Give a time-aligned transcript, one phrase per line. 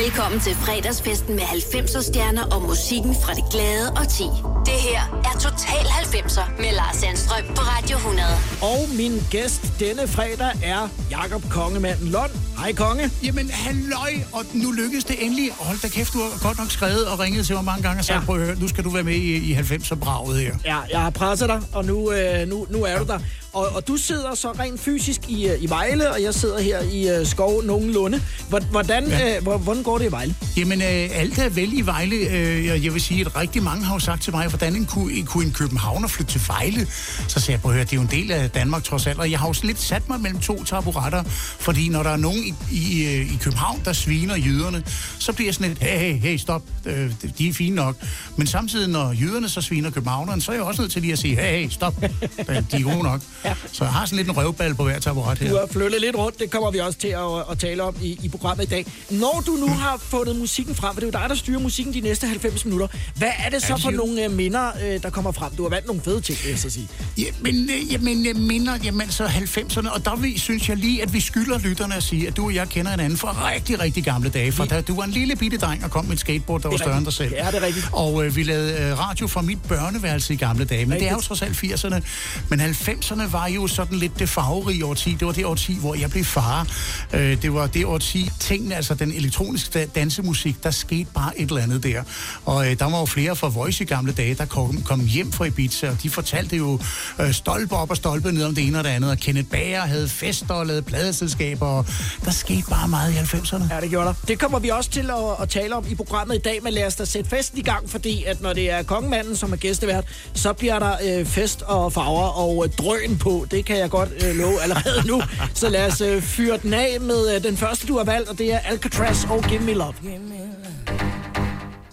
[0.00, 4.24] Velkommen til fredagsfesten med 90'er stjerner og musikken fra det glade og ti.
[4.66, 8.26] Det her er Total 90'er med Lars Sandstrøm på Radio 100.
[8.62, 12.30] Og min gæst denne fredag er Jakob Kongemanden Lund.
[12.58, 13.10] Hej Konge.
[13.24, 15.50] Jamen, halløj, og nu lykkedes det endelig.
[15.58, 18.04] Hold da kæft, du har godt nok skrevet og ringet til mig mange gange og
[18.04, 18.20] sagt, Ja.
[18.20, 18.24] ja.
[18.26, 20.54] prøv at høre, nu skal du være med i, i 90'er-braget her.
[20.64, 23.18] Ja, jeg har presset dig, og nu, øh, nu, nu er du der.
[23.52, 26.80] Og, og du sidder så rent fysisk i, øh, i Vejle, og jeg sidder her
[26.92, 28.22] i øh, skov nogenlunde.
[28.48, 29.36] Hvor- Hvordan, ja.
[29.36, 30.34] øh, hvor- hvordan går det i Vejle?
[30.56, 32.16] Jamen, øh, alt er vel i Vejle.
[32.16, 35.12] Øh, jeg vil sige, at rigtig mange har jo sagt til mig, hvordan en kunne,
[35.14, 36.86] en, kunne en københavner flytte til Vejle?
[37.28, 39.18] Så sagde jeg, prøv at høre, det er jo en del af Danmark trods alt.
[39.18, 41.22] Og jeg har jo lidt sat mig mellem to taburetter,
[41.58, 44.82] fordi når der er nogen i, i, øh, i København, der sviner jyderne,
[45.18, 47.96] så bliver jeg sådan lidt, hey, hey, hey, stop, øh, de er fine nok.
[48.36, 51.18] Men samtidig, når jyderne så sviner københavneren, så er jeg også nødt til lige at
[51.18, 52.00] sige, hey, hey, stop,
[52.72, 53.20] de er gode nok.
[53.44, 53.54] Ja.
[53.72, 55.50] Så jeg har sådan lidt en røvball på hver taburet her.
[55.50, 58.18] Du har flyttet lidt rundt, det kommer vi også til at, at tale om i,
[58.22, 58.86] i programmet i dag.
[59.10, 61.94] Når du nu har fundet musikken frem, for det er jo dig, der styrer musikken
[61.94, 65.32] de næste 90 minutter, hvad er det så for nogle øh, minder, øh, der kommer
[65.32, 65.52] frem?
[65.56, 66.88] Du har valgt nogle fede ting, vil jeg så sige.
[67.18, 71.20] Jamen, øh, jamen, minder, jamen, så 90'erne, og der vi, synes jeg lige, at vi
[71.20, 74.52] skylder lytterne at sige, at du og jeg kender hinanden fra rigtig, rigtig gamle dage.
[74.52, 76.76] For da du var en lille bitte dreng og kom med et skateboard, der var
[76.76, 77.30] større end dig rigtigt.
[77.30, 77.44] selv.
[77.44, 77.88] Ja, det er rigtigt.
[77.92, 81.10] Og øh, vi lavede øh, radio fra mit børneværelse i gamle dage, men det er
[81.10, 81.28] jo Rigtigt.
[81.40, 82.00] trods alt 80'erne.
[82.48, 85.16] Men 90'erne var jo sådan lidt det farverige årti.
[85.20, 86.66] Det var det årti, hvor jeg blev far.
[87.12, 91.62] Øh, det var det årti, tingene, altså den elektroniske dansemusik, der skete bare et eller
[91.62, 92.02] andet der.
[92.44, 95.32] Og øh, der var jo flere fra Voice i gamle dage, der kom, kom hjem
[95.32, 96.80] fra Ibiza, og de fortalte jo
[97.20, 99.10] øh, stolpe op og stolpe ned om det ene og det andet.
[99.10, 101.86] Og Kenneth Bager havde fester og lavede pladeselskaber, og
[102.24, 103.74] der skete bare meget i 90'erne.
[103.74, 104.14] Ja, det gjorde der.
[104.28, 106.86] Det kommer vi også til at, at tale om i programmet i dag, men lad
[106.86, 110.04] os da sætte festen i gang, fordi at når det er kongemanden, som er gæstevært,
[110.34, 113.46] så bliver der øh, fest og farver og øh, drøn på.
[113.50, 115.22] Det kan jeg godt øh, love allerede nu.
[115.54, 118.38] Så lad os øh, fyre den af med øh, den første, du har valgt, og
[118.38, 119.94] det er Alcatraz og Give Me Love.
[120.02, 120.42] Give me love.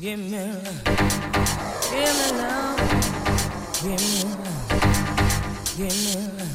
[0.02, 0.23] Give me
[2.41, 2.80] love.
[3.81, 4.59] Give me love.
[5.77, 6.49] Give me love.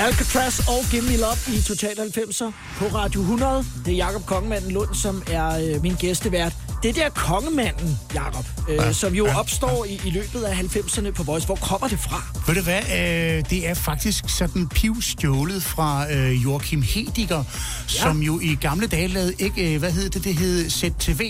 [0.09, 3.65] Alcatraz og Give Me Love i Total 90'er på Radio 100.
[3.85, 6.53] Det er Jakob Kongemanden Lund, som er øh, min gæstevært.
[6.83, 11.11] Det der Kongemanden, Jakob, øh, ja, som jo ja, opstår i, i løbet af 90'erne
[11.11, 11.47] på Voice.
[11.47, 12.23] Hvor kommer det fra?
[12.47, 17.45] Ved du hvad, øh, det er faktisk sådan pivstjålet fra øh, Joachim Hediger, ja.
[17.89, 21.21] som jo i gamle dage lavede, ikke, øh, hvad hed det, det hed ZTV.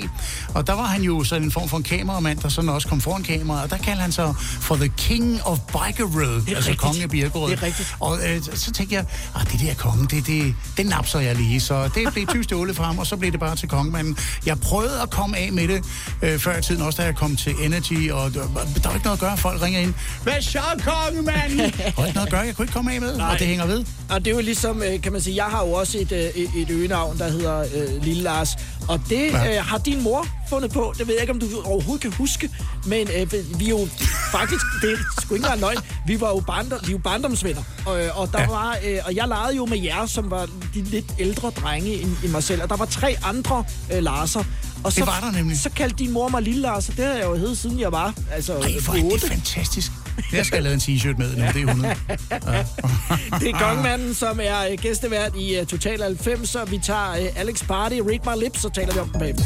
[0.54, 3.00] Og der var han jo sådan en form for en kameramand, der sådan også kom
[3.00, 6.78] foran kameraet, og der kaldte han sig for The King of Biker Road, altså rigtigt.
[6.78, 7.50] kongen af Birkerød.
[7.50, 7.96] Det er rigtigt.
[8.00, 9.04] Og øh, så tænkte jeg,
[9.34, 11.60] ah, det der konge, det, det, det napser jeg lige.
[11.60, 14.16] Så det blev tyvstjålet fra ham, og så blev det bare til kongemanden.
[14.46, 15.84] Jeg prøvede at komme af med det
[16.22, 18.48] øh, før i tiden, også da jeg kom til Energy, og der, der
[18.88, 19.94] var ikke noget at gøre, folk ringer ind.
[20.22, 21.58] Hvad så, konge, mand?
[21.58, 23.32] Der var ikke noget at gøre, jeg kunne ikke komme af med, Nej.
[23.32, 23.84] og det hænger ved.
[24.10, 26.18] Og det er jo ligesom, øh, kan man sige, jeg har jo også et, øh,
[26.18, 28.56] et et øgenavn, der hedder øh, Lille Lars.
[28.88, 30.94] Og det øh, har din mor fundet på.
[30.98, 32.50] Det ved jeg ikke, om du overhovedet kan huske.
[32.86, 33.88] Men øh, vi er jo
[34.32, 35.76] faktisk, det er sgu ikke engang løgn,
[36.06, 37.62] vi var jo, barndom, vi jo barndomsvenner.
[37.86, 38.46] Og, øh, og, der Ja.
[38.48, 42.10] var, øh, og jeg legede jo med jer, som var de lidt ældre drenge end,
[42.24, 42.62] end mig selv.
[42.62, 44.44] Og der var tre andre øh, Larser.
[44.84, 45.58] Og så, var der nemlig.
[45.60, 47.92] Så kaldte din mor mig Lille Lars, og det har jeg jo heddet, siden jeg
[47.92, 49.92] var altså, Ej, hvor er det fantastisk.
[50.32, 51.94] Jeg skal have lavet en t-shirt med nu, det er 100.
[53.40, 57.40] Det er Kongmanden, som er øh, gæstevært i øh, Total 90, så vi tager øh,
[57.40, 59.44] Alex Party, Read My Lips, så taler vi om den bagefter.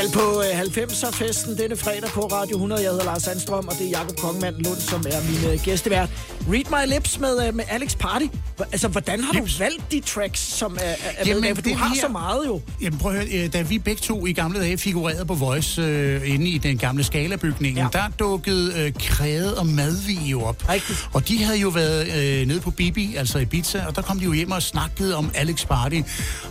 [0.00, 2.82] Knald på øh, 90'er-festen denne fredag på Radio 100.
[2.82, 6.08] Jeg hedder Lars Sandstrøm, og det er Jakob Kongmand Lund, som er min øh, gæstevært.
[6.52, 8.26] Read My Lips med, øh, med Alex Party.
[8.72, 11.54] Altså, hvordan har du valgt de tracks, som er, er Jamen, med?
[11.54, 12.60] For du har her- så meget jo.
[12.82, 15.82] Jamen prøv at høre, øh, da vi begge to i gamle dage figurerede på Voice
[15.82, 17.98] øh, inde i den gamle Scala-bygningen, Ja.
[17.98, 20.64] der dukkede øh, Kræde og Madvig jo op.
[20.68, 21.08] Rigtigt.
[21.12, 22.08] Og de havde jo været
[22.40, 25.16] øh, nede på Bibi, altså i Ibiza, og der kom de jo hjem og snakkede
[25.16, 26.00] om Alex Party.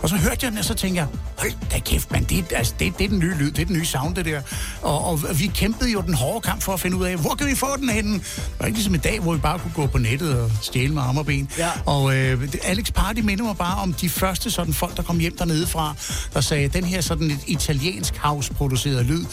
[0.02, 1.06] Og så hørte jeg den, og så tænkte jeg,
[1.38, 3.76] hold da kæft, man, det, altså, det, det er den nye lyd, det er den
[3.76, 4.40] nye sound, det der.
[4.82, 7.46] Og, og vi kæmpede jo den hårde kamp for at finde ud af, hvor kan
[7.46, 8.12] vi få den henne?
[8.14, 10.94] Det var ikke ligesom i dag, hvor vi bare kunne gå på nettet og stjæle
[10.94, 11.48] med arme og ben.
[11.58, 11.68] Ja.
[11.86, 15.18] Og øh, det- Alex Party minder mig bare om de første sådan folk, der kom
[15.18, 15.94] hjem dernede fra,
[16.34, 19.24] der sagde, den her sådan et italiensk house-produceret lyd,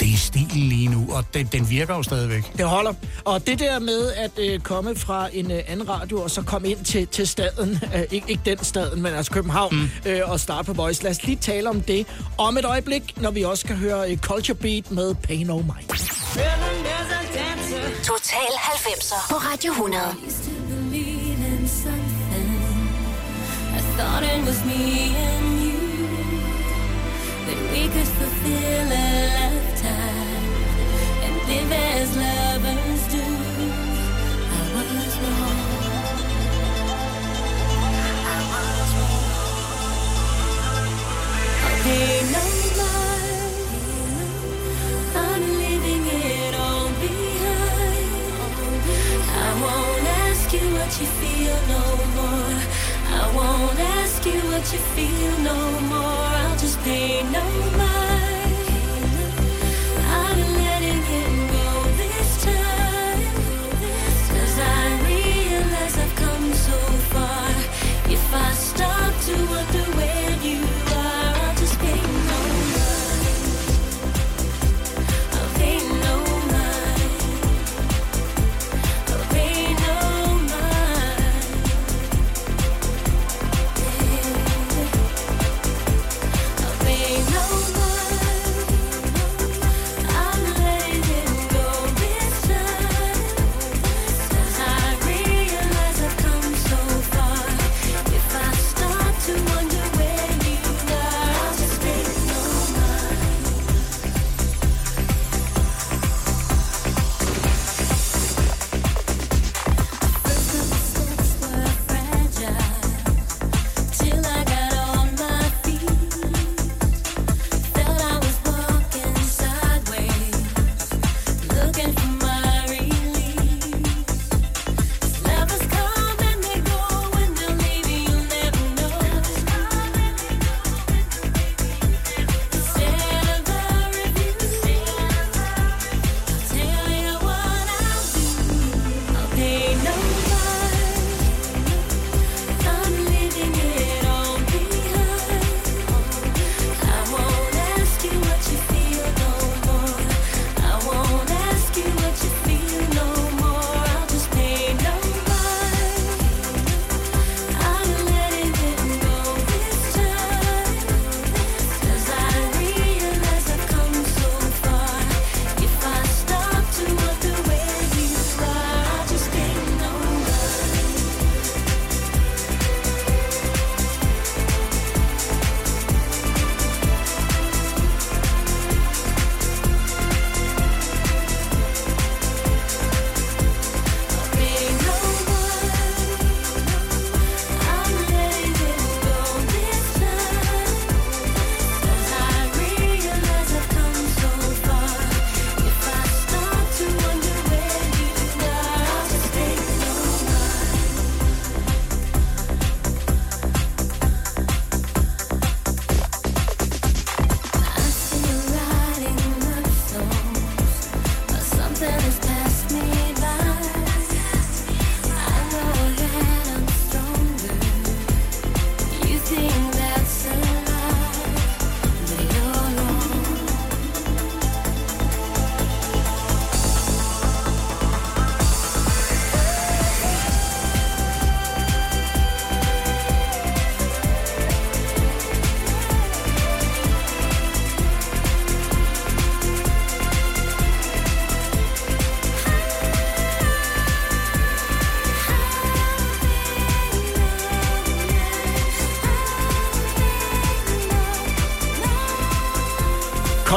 [0.00, 2.52] det er stilen lige nu, og den, den virker jo stadigvæk.
[2.58, 2.92] Det holder.
[3.24, 6.68] Og det der med at øh, komme fra en øh, anden radio, og så komme
[6.68, 10.10] ind til, til staden, øh, ikke, ikke den staden, men altså København, mm.
[10.10, 11.02] øh, og starte på Voice.
[11.02, 12.06] Lad os lige tale om det
[12.38, 15.88] om et øjeblik, når vi også skal høre øh, Culture Beat med Pay No Mind.
[18.04, 20.02] Total 90'er på Radio 100.
[23.98, 25.80] Thought it was me and you.
[27.46, 30.44] That we could fulfill a lifetime
[31.24, 33.26] and live as lovers do.
[34.56, 35.58] I was wrong.
[38.34, 39.28] I was wrong.
[41.64, 42.47] I'll
[54.34, 56.28] you what you feel no more.
[56.42, 57.44] I'll just pay no
[57.76, 57.87] mind.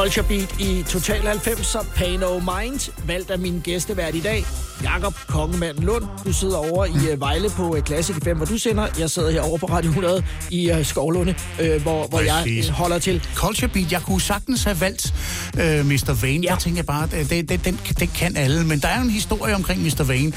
[0.02, 4.44] Culture Beat i Total 90'er Pay No Mind, valgt af min gæstevært i dag,
[4.82, 6.04] Jakob Kongemanden Lund.
[6.24, 8.86] Du sidder over i uh, Vejle på uh, Classic 5, hvor du sender.
[8.98, 12.68] Jeg sidder herovre på Radio 100 i uh, Skovlunde, uh, hvor, hvor jeg Præcis.
[12.68, 13.22] uh, holder til.
[13.34, 15.14] Culture Beat, jeg kunne sagtens have valgt
[15.58, 16.18] øh, Mr.
[16.22, 16.40] Vane.
[16.42, 16.50] Ja.
[16.50, 18.64] Der tænker jeg bare, det, det, den, den kan alle.
[18.64, 20.04] Men der er jo en historie omkring Mr.
[20.04, 20.32] Vane.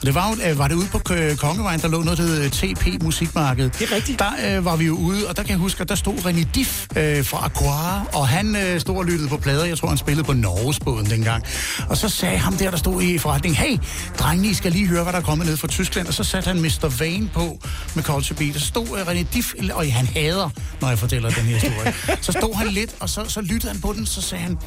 [0.00, 0.98] Og det var jo, øh, var det ude på
[1.38, 3.70] Kongevejen, der lå noget, der hed TP Musikmarked.
[3.70, 4.18] Det er rigtigt.
[4.18, 6.44] Der øh, var vi jo ude, og der kan jeg huske, at der stod René
[6.54, 9.64] Diff øh, fra Aquara, og han øh, stod og lyttede på plader.
[9.64, 11.44] Jeg tror, han spillede på Norgesbåden dengang.
[11.88, 13.78] Og så sagde ham der, der stod i forretningen, hey,
[14.18, 16.08] drengene, I skal lige høre, hvad der er kommet ned fra Tyskland.
[16.08, 16.96] Og så satte han Mr.
[16.98, 17.58] Vane på
[17.94, 18.54] med Culture Beat.
[18.54, 21.94] Og så stod øh, René Diff, og han hader, når jeg fortæller den her historie.
[22.20, 24.58] så stod han lidt, og så, så lyttede han på den, så sagde han,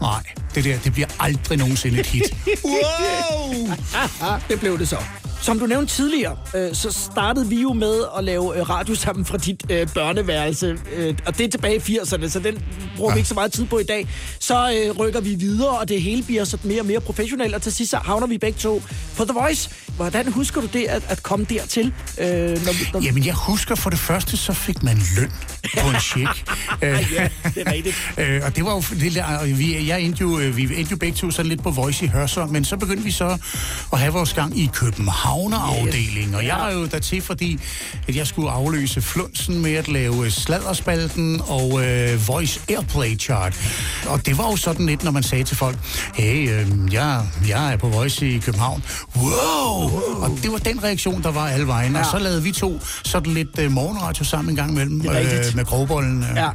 [0.00, 0.22] nej,
[0.54, 2.22] det der, det bliver aldrig nogensinde et hit.
[2.64, 3.76] wow!
[4.48, 4.96] Det blev det så.
[5.42, 9.24] Som du nævnte tidligere, øh, så startede vi jo med at lave øh, radio sammen
[9.24, 10.78] fra dit øh, børneværelse.
[10.96, 12.58] Øh, og det er tilbage i 80'erne, så den
[12.96, 14.08] bruger vi ikke så meget tid på i dag.
[14.40, 17.54] Så øh, rykker vi videre, og det hele bliver så mere og mere professionelt.
[17.54, 18.71] Og til sidst så havner vi begge to
[19.16, 19.70] på The Voice.
[19.96, 21.92] Hvordan husker du det at, at komme dertil?
[22.18, 25.30] Øh, når, når, Jamen, jeg husker for det første, så fik man løn
[25.82, 26.50] på en check.
[26.82, 27.96] Øh, ja, det er rigtigt.
[28.18, 30.90] Øh, og det var jo, det, der- og vi, jeg endte jo, øh, vi endte
[30.90, 33.38] jo begge to sådan lidt på Voice i Hørsholm, men så begyndte vi så
[33.92, 37.60] at have vores gang i Københavner-afdelingen, og jeg var jo dertil, fordi
[38.08, 43.54] at jeg skulle afløse Flunsen med at lave Sladderspalten og øh, Voice Airplay Chart.
[44.06, 45.78] Og det var jo sådan lidt, når man sagde til folk,
[46.14, 48.61] hey, øh, jeg, jeg er på Voice i København.
[49.16, 49.90] Wow!
[50.22, 51.92] Og det var den reaktion, der var alle vejen.
[51.92, 51.98] Ja.
[51.98, 55.64] Og så lavede vi to sådan lidt øh, morgenradio sammen en gang imellem øh, med
[55.64, 56.22] Grovbollen.
[56.22, 56.36] Øh.
[56.36, 56.48] Ja.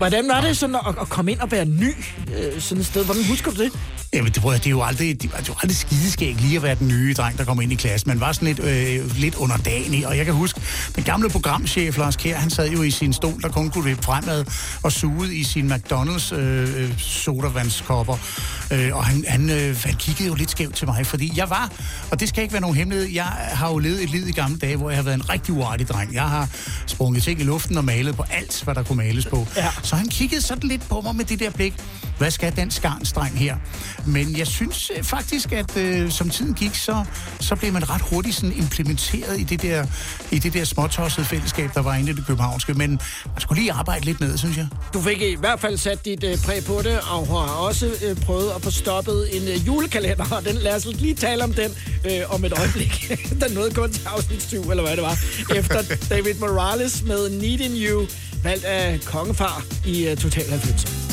[0.00, 1.94] Hvordan var det sådan at, at komme ind og være ny
[2.36, 3.04] øh, sådan et sted?
[3.04, 3.72] Hvordan husker du det?
[4.12, 6.74] Jamen, det, det er jo aldrig, det, det er jo aldrig skideskæg lige at være
[6.74, 8.08] den nye dreng, der kommer ind i klassen.
[8.08, 10.60] Man var sådan lidt, øh, lidt underdanig, og jeg kan huske,
[10.96, 14.02] den gamle programchef Lars Kjær, han sad jo i sin stol, der kun kunne vippe
[14.02, 14.44] fremad
[14.82, 18.16] og sugede i sin McDonald's øh, øh, sodavandskopper.
[18.72, 21.70] Øh, og han, han, øh, han kiggede jo lidt skævt til mig, fordi jeg var,
[22.10, 24.58] og det skal ikke være nogen hemmelighed, jeg har jo levet et liv i gamle
[24.58, 26.14] dage, hvor jeg har været en rigtig uartig dreng.
[26.14, 26.48] Jeg har
[26.86, 29.46] sprunget ting i luften og malet på alt, hvad der kunne males på.
[29.56, 29.68] Ja.
[29.90, 31.74] Så han kiggede sådan lidt på mig med det der blik.
[32.18, 33.56] Hvad skal den skarnstreng her?
[34.06, 37.04] Men jeg synes øh, faktisk, at øh, som tiden gik, så,
[37.40, 39.86] så blev man ret hurtigt sådan implementeret i det der,
[40.30, 42.74] i det der småtossede fællesskab, der var inde i det københavnske.
[42.74, 42.90] Men
[43.26, 44.68] man skulle lige arbejde lidt med, synes jeg.
[44.94, 48.16] Du fik i hvert fald sat dit øh, præg på det, og har også øh,
[48.16, 51.70] prøvet at få stoppet en øh, julekalender, og den, lad os lige tale om den
[52.10, 53.12] øh, om et øjeblik.
[53.42, 55.18] den nåede kun til afsnit 7, eller hvad det var,
[55.54, 55.82] efter
[56.14, 58.06] David Morales med Needing You,
[58.44, 61.09] valgt af kongefar i øh, Total 90.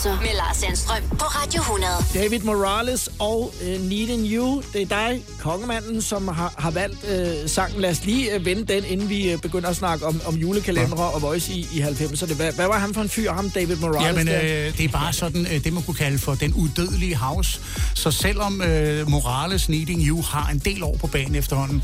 [0.00, 1.92] 90'er med Lars Sandstrøm på Radio 100.
[2.14, 4.62] David Morales og uh, Needing You.
[4.72, 7.80] Det er dig, kongemanden, som har, har valgt uh, sangen.
[7.80, 11.10] Lad os lige uh, vende den, inden vi uh, begynder at snakke om, om julekalendere
[11.10, 12.34] og Voice i, i 90'erne.
[12.34, 14.06] Hvad, hvad var han for en fyr, ham David Morales?
[14.06, 14.42] Jamen, der?
[14.42, 17.60] øh, det er bare sådan, øh, det man kunne kalde for den udødelige house.
[17.94, 21.82] Så selvom øh, Morales Needing You har en del år på banen efterhånden,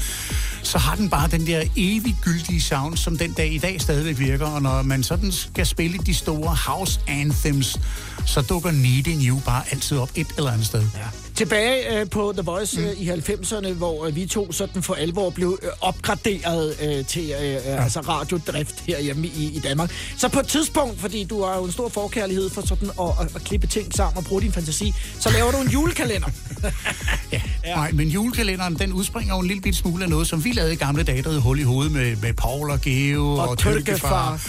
[0.67, 4.19] så har den bare den der evig gyldige sound, som den dag i dag stadigvæk
[4.19, 4.47] virker.
[4.47, 7.81] Og når man sådan skal spille de store house anthems,
[8.27, 10.83] så dukker Needing You bare altid op et eller andet sted.
[10.95, 11.26] Ja.
[11.37, 15.31] Tilbage øh, på The Voice øh, i 90'erne, hvor øh, vi to sådan for alvor
[15.31, 17.59] blev øh, opgraderet øh, til øh, ja.
[17.59, 19.93] altså radiodrift herhjemme i, i Danmark.
[20.17, 23.37] Så på et tidspunkt, fordi du har jo en stor forkærlighed for sådan at, at,
[23.37, 26.29] at klippe ting sammen og bruge din fantasi, så laver du en julekalender.
[27.33, 27.41] Ja.
[27.65, 27.75] ja.
[27.75, 30.73] Nej, men julekalenderen, den udspringer jo en lille bit smule af noget, som vi lavede
[30.73, 33.59] i gamle dage, der hed Hul i hovedet med, med Paul og Geo og, og
[33.59, 34.41] Tølkefar.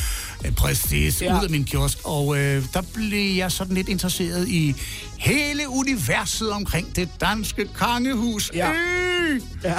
[0.45, 1.39] Øh, Præcis, Ja.
[1.39, 1.97] ud af min kiosk.
[2.03, 4.75] Og øh, der blev jeg sådan lidt interesseret i
[5.17, 8.51] hele universet omkring det danske kongehus.
[8.53, 8.71] Ja.
[8.71, 9.41] Øh!
[9.63, 9.75] ja.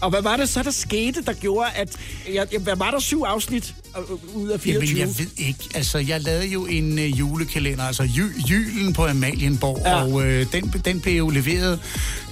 [0.00, 1.88] Og hvad var det så, der skete, der gjorde, at...
[2.34, 4.98] Ja, ja, hvad var der syv afsnit øh, ud af 24?
[4.98, 5.64] Jamen, jeg ved ikke.
[5.74, 10.02] Altså, jeg lavede jo en øh, julekalender, altså jy- Julen på Amalienborg, ja.
[10.04, 11.80] og øh, den, den blev jo leveret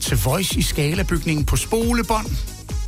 [0.01, 2.27] til Voice i Skalabygningen på spolebånd.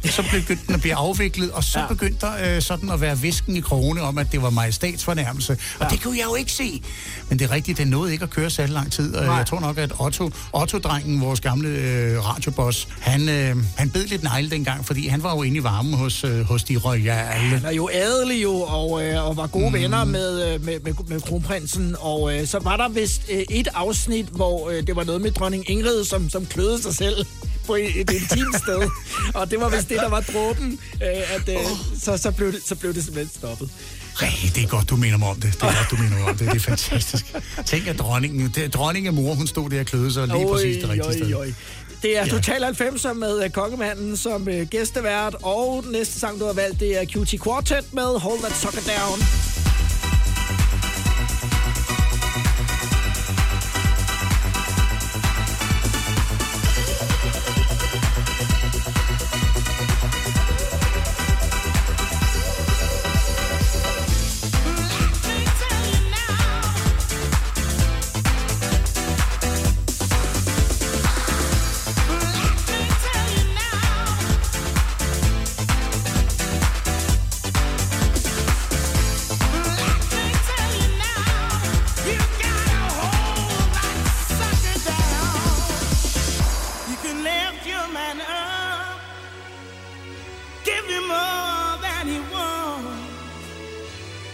[0.04, 1.86] Så begyndte den at blive afviklet, og så Ja.
[1.86, 5.52] begyndte der øh, sådan at være visken i krone om, at det var majestatsfornærmelse.
[5.52, 5.88] Og Ja.
[5.88, 6.82] det kunne jeg jo ikke se.
[7.28, 9.14] Men det er rigtigt, den nåede ikke at køre særlig lang tid.
[9.14, 9.34] Og Nej.
[9.36, 14.22] jeg tror nok, at Otto, Otto-drengen, vores gamle øh, radioboss, han, øh, han bed lidt
[14.22, 17.40] negle dengang, fordi han var jo inde i varmen hos, øh, hos de royale.
[17.40, 19.74] Han er jo adelig jo, og, øh, og var gode mm.
[19.74, 21.96] venner med, øh, med, med, med kronprinsen.
[21.98, 25.30] Og øh, så var der vist øh, et afsnit, hvor øh, det var noget med
[25.30, 27.26] dronning Ingrid, som, som kløede sig selv
[27.66, 28.90] på et, et intimt sted.
[29.40, 31.56] Og det var vist det, der var dråben, øh, at øh,
[32.00, 33.70] så, så, blev det, så blev det simpelthen stoppet.
[34.22, 35.52] Ej, det er godt, du minder mig om det.
[35.54, 36.46] Det er godt, du minder mig om det.
[36.46, 37.24] Det er fantastisk.
[37.66, 40.88] Tænk, at dronningen, det, dronningen mor, hun stod der og kløede sig lige præcis det
[40.90, 41.34] rigtige sted.
[41.34, 41.52] oj.
[42.02, 42.30] Det er Ja.
[42.30, 47.00] Total 90'er med uh, Kongemanden som uh, gæstevært, og næste sang, du har valgt, det
[47.02, 49.18] er QT Quartet med Hold That Sucker Down.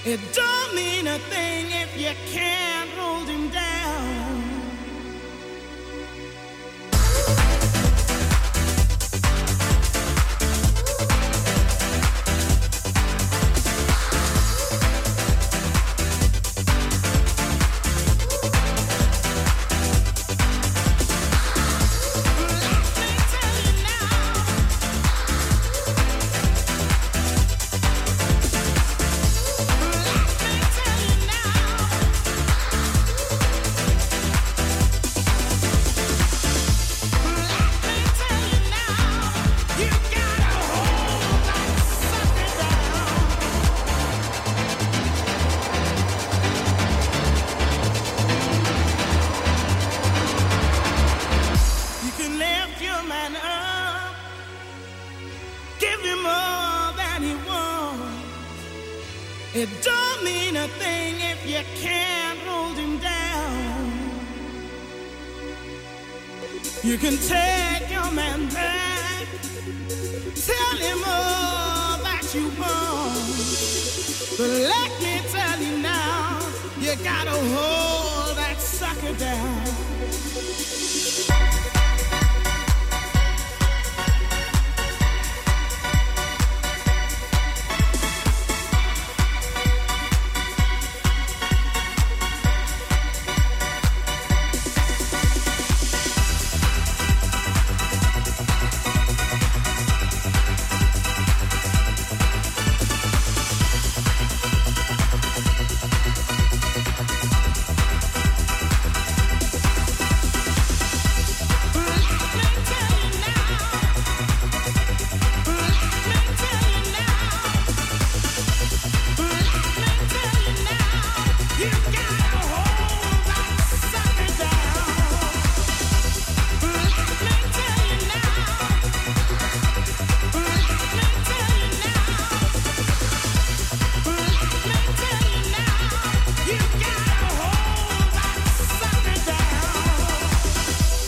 [0.09, 4.26] It don't mean a thing if you can't hold him down.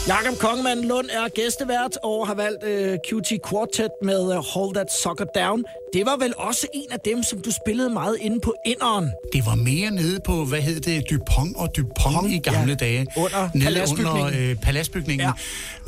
[0.08, 4.74] Jakob Kongemann Lund er gæstevært og har valgt øh, uh, QT Quartet med uh, Hold
[4.74, 5.64] That Sucker Down.
[5.92, 9.10] Det var vel også en af dem, som du spillede meget inde på inderen.
[9.32, 12.86] Det var mere nede på, hvad hed det, Dupont og Dupont i gamle ja.
[12.86, 13.06] dage.
[13.16, 14.20] Under nede paladsbygningen.
[14.26, 15.32] under øh, paladsbygningen, Ja.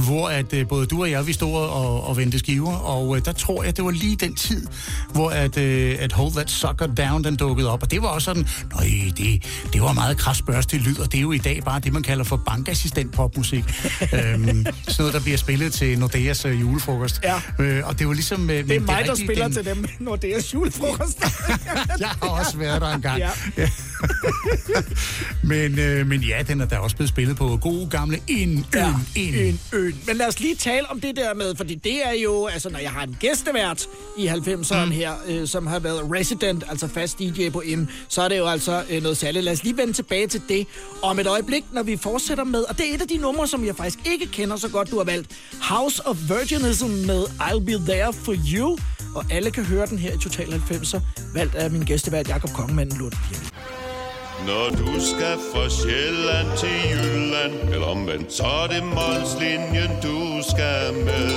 [0.05, 3.25] hvor at, øh, både du og jeg, vi stod og, og vendte skiver, og øh,
[3.25, 4.67] der tror jeg, det var lige den tid,
[5.13, 8.25] hvor at, øh, at Hold That Sucker Down, den dukkede op, og det var også
[8.25, 8.85] sådan, nøj,
[9.19, 12.03] det, det var meget krasbørstig lyd, og det er jo i dag bare det, man
[12.03, 13.65] kalder for bankassistent popmusik.
[14.03, 14.67] øhm, sådan
[14.99, 17.21] noget, der bliver spillet til Nordeas øh, julefrokost.
[17.25, 17.65] Ja.
[17.65, 18.51] Øh, og det var ligesom...
[18.51, 21.21] Øh, Det er mig, der spiller til dem, når det er julefrokost.
[22.01, 23.19] jeg har også været der engang.
[23.19, 23.31] Ja.
[25.43, 28.95] Men, øh, men ja, den er der også blevet spillet på gode gamle en, Ja,
[29.15, 29.35] en.
[29.35, 29.95] en øn.
[30.07, 32.79] Men lad os lige tale om det der med, fordi det er jo, altså når
[32.79, 33.87] jeg har en gæstevært
[34.19, 34.91] i 90'erne mm.
[34.91, 38.47] her, øh, som har været resident, altså fast DJ på M, så er det jo
[38.47, 39.45] altså øh, noget særligt.
[39.45, 40.67] Lad os lige vende tilbage til det
[41.03, 43.65] om et øjeblik, når vi fortsætter med, og det er et af de numre, som
[43.67, 45.31] jeg faktisk ikke kender så godt, du har valgt.
[45.61, 48.79] House of Virginism med I'll Be There For You,
[49.15, 51.01] og alle kan høre den her i Total 90'er,
[51.35, 53.13] valgt af min gæstevært Jakob Kongemann Lund.
[54.47, 60.95] Når du skal fra Sjælland til Jylland Eller omvendt, så er det Molslinjen, du skal
[61.05, 61.31] med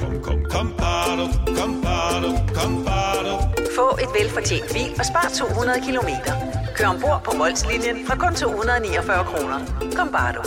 [0.00, 1.26] Kom, kom, kom, bado,
[1.58, 3.34] kom, bado, kom, bado.
[3.76, 6.32] Få et velfortjent bil og spar 200 kilometer.
[6.76, 9.58] Kør ombord på Molslinjen fra kun 249 kroner.
[9.96, 10.42] Kom bare du.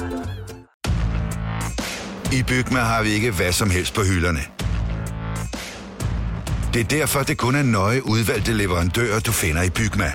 [2.38, 4.40] I Bygma har vi ikke hvad som helst på hylderne.
[6.74, 10.12] Det er derfor, det kun er nøje udvalgte leverandører, du finder i Bygma.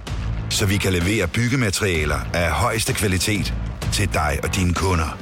[0.50, 3.54] Så vi kan levere byggematerialer af højeste kvalitet
[3.92, 5.18] til dig og dine kunder.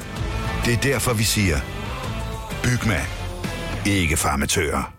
[0.65, 1.57] Det er derfor, vi siger,
[2.63, 3.01] Bygma.
[3.87, 4.93] Ikke farmatører.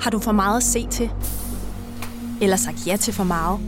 [0.00, 1.10] Har du for meget at se til?
[2.40, 3.60] Eller sagt ja til for meget?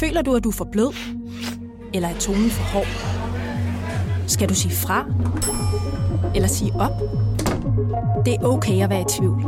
[0.00, 0.94] Føler du, at du er for blød?
[1.94, 2.86] Eller er tonen for hård?
[4.26, 5.04] Skal du sige fra?
[6.34, 6.92] Eller sige op?
[8.24, 9.42] Det er okay at være i tvivl.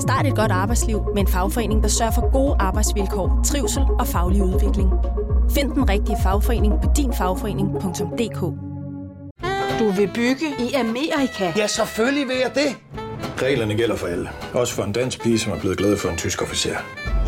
[0.00, 4.42] Start et godt arbejdsliv med en fagforening, der sørger for gode arbejdsvilkår, trivsel og faglig
[4.42, 4.90] udvikling.
[5.54, 8.40] Find den rigtige fagforening på dinfagforening.dk
[9.80, 11.52] Du vil bygge i Amerika?
[11.56, 12.76] Ja, selvfølgelig vil jeg det.
[13.42, 14.28] Reglerne gælder for alle.
[14.54, 16.76] Også for en dansk pige, som er blevet glad for en tysk officer.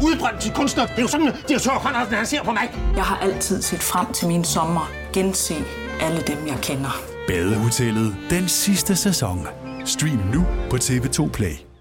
[0.02, 0.86] Udbrændt til kunstner.
[0.86, 2.70] Det er jo sådan, at de har tørt, han ser på mig.
[2.96, 4.90] Jeg har altid set frem til min sommer.
[5.12, 5.54] Gense
[6.00, 7.00] alle dem, jeg kender.
[7.28, 9.46] Badehotellet den sidste sæson.
[9.84, 11.73] Stream nu på TV2 Play.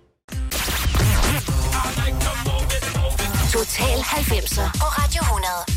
[3.64, 5.73] Total 90'er på Radio 100.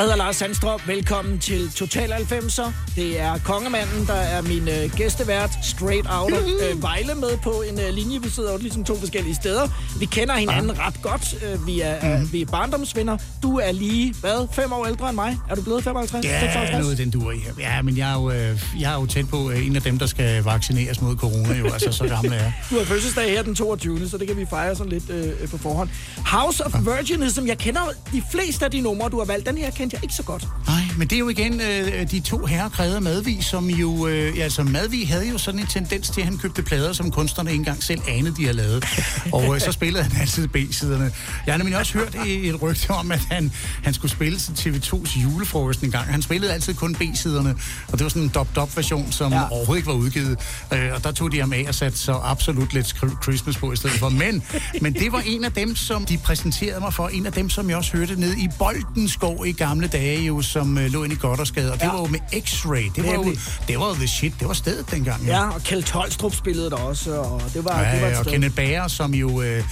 [0.00, 0.80] Jeg hedder Lars Sandstrøm.
[0.86, 2.70] Velkommen til Total 90'er.
[2.96, 7.50] Det er kongemanden, der er min øh, gæstevært, straight out of øh, Vejle med på
[7.50, 8.22] en øh, linje.
[8.22, 9.68] Vi sidder jo ligesom to forskellige steder.
[9.98, 11.34] Vi kender hinanden ret godt.
[11.44, 13.18] Øh, vi, er, øh, vi er barndomsvenner.
[13.42, 15.38] Du er lige, hvad, fem år ældre end mig?
[15.50, 16.24] Er du blevet 55?
[16.24, 16.82] Ja, 56?
[16.82, 17.44] noget den duer i.
[17.80, 19.98] Ja, men jeg er jo, øh, jeg er jo tæt på øh, en af dem,
[19.98, 21.64] der skal vaccineres mod corona, jo.
[21.72, 22.52] Altså, så gammel er jeg.
[22.70, 24.08] Du har fødselsdag her den 22.
[24.08, 25.88] Så det kan vi fejre sådan lidt øh, på forhånd.
[26.16, 27.46] House of Virginism.
[27.46, 27.80] Jeg kender
[28.12, 29.46] de fleste af de numre, du har valgt.
[29.46, 30.48] Den her kendte jeg ikke så godt.
[30.66, 34.06] Nej, men det er jo igen øh, de to herrer krævede Madvig, som jo...
[34.06, 37.10] Øh, ja, altså Madvig havde jo sådan en tendens til, at han købte plader, som
[37.10, 38.84] kunstnerne ikke engang selv anede, de havde lavet.
[39.32, 41.12] Og øh, så spillede han altid B-siderne.
[41.46, 43.52] Jeg har nemlig også hørt et, et rygte om, at han,
[43.84, 46.06] han skulle spille til TV2's julefrokost en gang.
[46.06, 47.54] Han spillede altid kun B-siderne,
[47.88, 49.48] og det var sådan en dop-dop-version, som ja.
[49.50, 50.38] overhovedet ikke var udgivet.
[50.72, 53.76] Øh, og der tog de ham af og satte så absolut lidt Christmas på i
[53.76, 54.08] stedet for.
[54.08, 54.42] Men,
[54.80, 57.08] men det var en af dem, som de præsenterede mig for.
[57.08, 60.79] En af dem, som jeg også hørte ned i Boldenskov i gamle dage, jo, som
[60.84, 61.72] øh, lå inde i Goddersgade.
[61.72, 61.90] Og det Ja.
[61.92, 62.92] var jo med X-Ray.
[62.96, 63.34] Det var jo,
[63.68, 64.34] det var jo the shit.
[64.40, 65.22] Det var stedet dengang.
[65.26, 65.32] jo.
[65.32, 68.18] Ja, og Kjeld Tolstrup spillede der også, og det var, Ja, det var et ja,
[68.18, 68.32] og sted.
[68.32, 69.64] Kenneth Bager, som jo øh,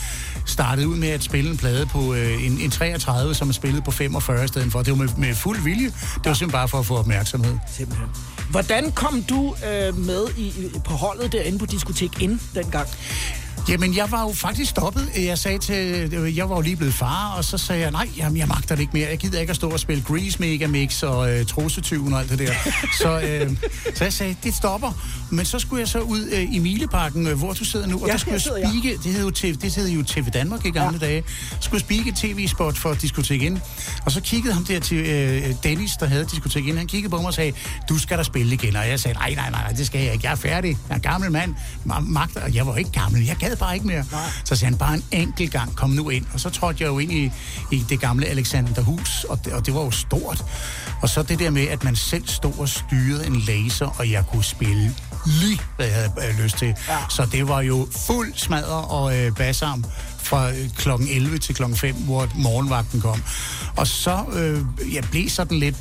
[0.46, 3.84] startede ud med at spille en plade på øh, en, en 33, som er spillet
[3.84, 4.82] på 45 i stedet for.
[4.82, 5.86] Det var med, med fuld vilje.
[5.86, 5.94] Det
[6.24, 7.56] var simpelthen bare for at få opmærksomhed.
[7.76, 8.08] Simpelthen.
[8.50, 12.88] Hvordan kom du øh, med i, i- på holdet derinde på Diskotek Ind dengang?
[13.68, 15.10] Jamen, jeg var jo faktisk stoppet.
[15.16, 15.76] Jeg sagde til,
[16.34, 18.80] jeg var jo lige blevet far, og så sagde jeg, nej, jamen, jeg magter det
[18.82, 19.08] ikke mere.
[19.08, 22.30] Jeg gider ikke at stå og spille Grease Mega Mix og øh, Trosetyven og alt
[22.30, 22.52] det der.
[23.02, 23.56] så, øh,
[23.94, 24.92] så jeg sagde, det stopper.
[25.30, 28.06] Men så skulle jeg så ud øh, i Mileparken, øh, hvor du sidder nu, og
[28.06, 30.70] Ja, der skulle jeg spike, det hed jo TV, det hed jo TV Danmark i
[30.70, 31.06] gamle ja.
[31.06, 31.24] dage,
[31.60, 33.58] skulle spike tv-spot for Diskotek Ind.
[34.06, 37.16] Og så kiggede ham der til øh, Dennis, der havde Diskotek Ind, han kiggede på
[37.16, 37.52] mig og sagde,
[37.88, 38.76] du skal der spille igen.
[38.76, 40.26] Og jeg sagde, nej, nej, nej, det skal jeg ikke.
[40.26, 40.78] Jeg er færdig.
[40.88, 41.54] Jeg er gammel mand.
[41.86, 43.26] Ma- Magter, og jeg var ikke gammel.
[43.26, 44.04] Jeg gad bare ikke mere.
[44.12, 44.20] Nej.
[44.44, 46.26] Så sagde han bare en enkelt gang, kom nu ind.
[46.34, 47.30] Og så trådte jeg jo ind i,
[47.72, 50.44] i det gamle Alexanderhus, og det, og det var jo stort.
[51.02, 54.24] Og så det der med, at man selv stod og styrede en laser, og jeg
[54.26, 54.94] kunne spille
[55.26, 56.74] lige, hvad jeg havde øh, lyst til.
[56.88, 56.98] Ja.
[57.08, 59.84] Så det var jo fuld smadre og øh, bassarm
[60.18, 63.22] fra øh, klokken 11 til klokken 5, hvor morgenvagten kom.
[63.76, 65.76] Og så øh, jeg blev sådan lidt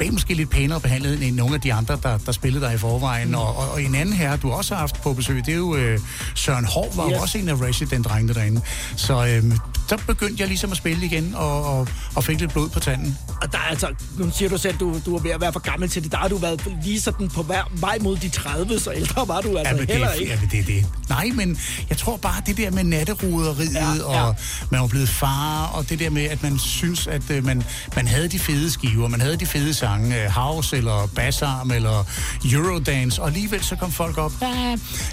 [0.00, 2.78] blev måske lidt pænere behandlet end nogle af de andre, der, der spillede der i
[2.78, 3.28] forvejen.
[3.28, 3.34] Mm.
[3.34, 5.76] Og, og, og en anden herre, du også har haft på besøg, det er jo
[5.76, 5.98] øh,
[6.34, 7.12] Søren Hård, var yes.
[7.16, 8.60] Jo også en af Resident-drengene derinde.
[8.96, 9.44] Så øh,
[9.88, 13.18] så begyndte jeg ligesom at spille igen, og, og, og fik lidt blod på tanden.
[13.42, 13.86] Og der er altså,
[14.18, 16.12] nu siger du selv, at du, du er ved at være for gammel til det.
[16.12, 19.40] Der har du været lige sådan på vej, vej mod de 30, så ældre var
[19.40, 20.32] du altså det, heller er- ikke.
[20.32, 20.86] jamen, det er det.
[21.08, 24.16] Nej, men jeg tror bare, det der med natteroderiet, ja, Ja, ja.
[24.16, 24.22] ja.
[24.22, 24.34] og
[24.70, 27.62] man var blevet far, og det der med, at man synes, at øh, man,
[27.96, 32.04] man havde de fede skiver, man havde de fede sange, øh, house eller bassarm eller
[32.52, 34.32] eurodance, og alligevel så kom folk op,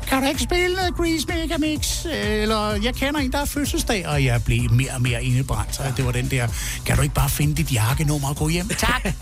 [0.07, 2.05] kan du ikke spille noget Grease Mega Mix?
[2.05, 5.75] Eller jeg kender en, der er fødselsdag, og jeg blev mere og mere indebrændt.
[5.75, 6.47] Så det var den der,
[6.85, 8.67] kan du ikke bare finde dit jakkenummer og gå hjem?
[8.77, 9.13] Tak!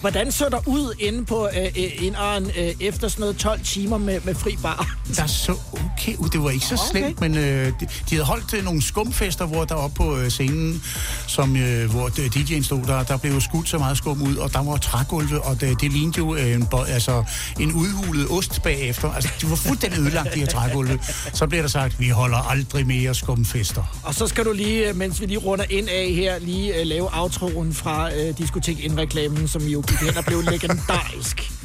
[0.00, 3.98] Hvordan så der ud inde på øh, øh, inderen øh, efter sådan noget 12 timer
[3.98, 4.96] med, med fri bar?
[5.16, 6.28] der så okay ud.
[6.28, 7.00] Det var ikke så okay.
[7.00, 10.30] slemt, men øh, de, de havde holdt øh, nogle skumfester, hvor der oppe på øh,
[10.30, 10.82] scenen,
[11.26, 14.62] som, øh, hvor DJ'en stod, der, der blev skudt så meget skum ud, og der
[14.62, 17.24] var trægulve, og det, det lignede jo øh, en, altså,
[17.60, 19.12] en udhulet ost bagefter.
[19.12, 20.98] Altså, de var fuldstændig ødelagt, de her trægulve.
[21.34, 24.00] Så bliver der sagt, vi holder aldrig mere skumfester.
[24.02, 26.86] Og så skal du lige, øh, mens vi lige runder ind af her, lige uh,
[26.86, 31.57] lave aftroen fra uh, Diskotek Indreklamen, som jo gik hen og blev legendarisk.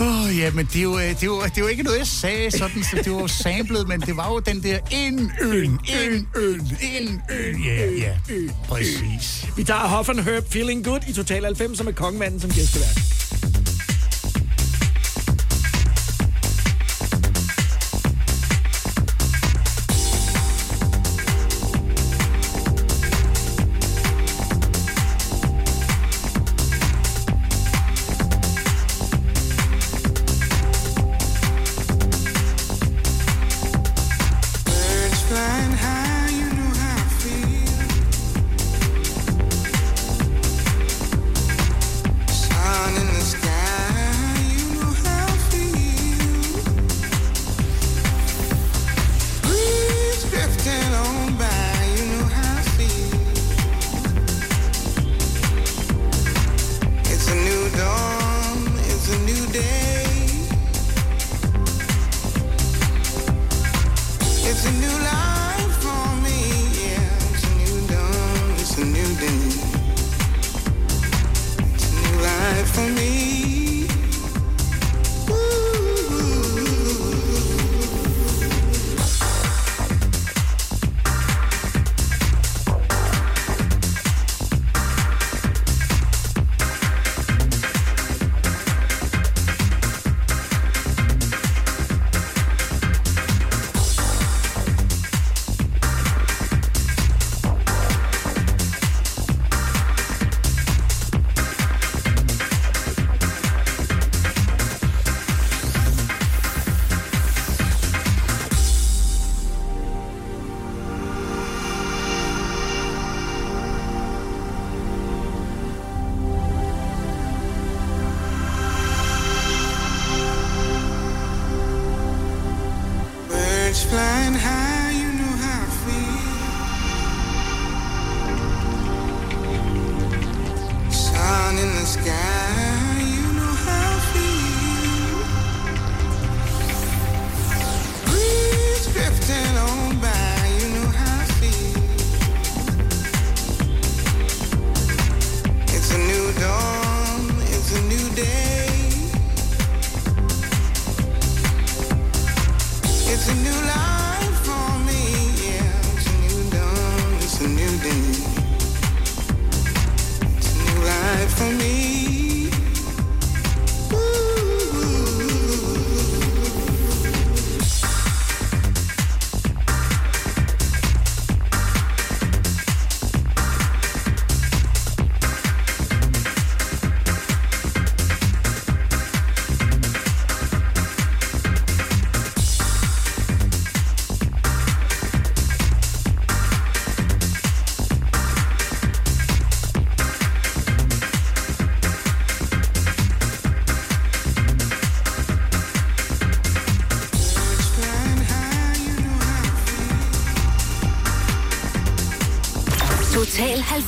[0.00, 1.82] Åh, oh, ja, men det er, jo, øh, det, er jo, det er jo ikke
[1.82, 4.78] noget, jeg sagde sådan, så det var jo samlet, men det var jo den der
[4.90, 7.56] en øl, en øl, en øl.
[7.64, 8.14] Ja, ja,
[8.68, 9.46] præcis.
[9.56, 13.19] Vi tager Hoff and Herb Feeling Good i Total 90 med Kongemanden som gæstevært.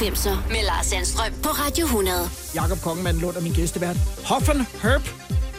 [0.02, 2.30] 90'er med Lars Sandstrøm på Radio 100.
[2.54, 3.96] Jakob Kongemann Lund er min gæstevært.
[4.24, 5.02] Hoffen Herb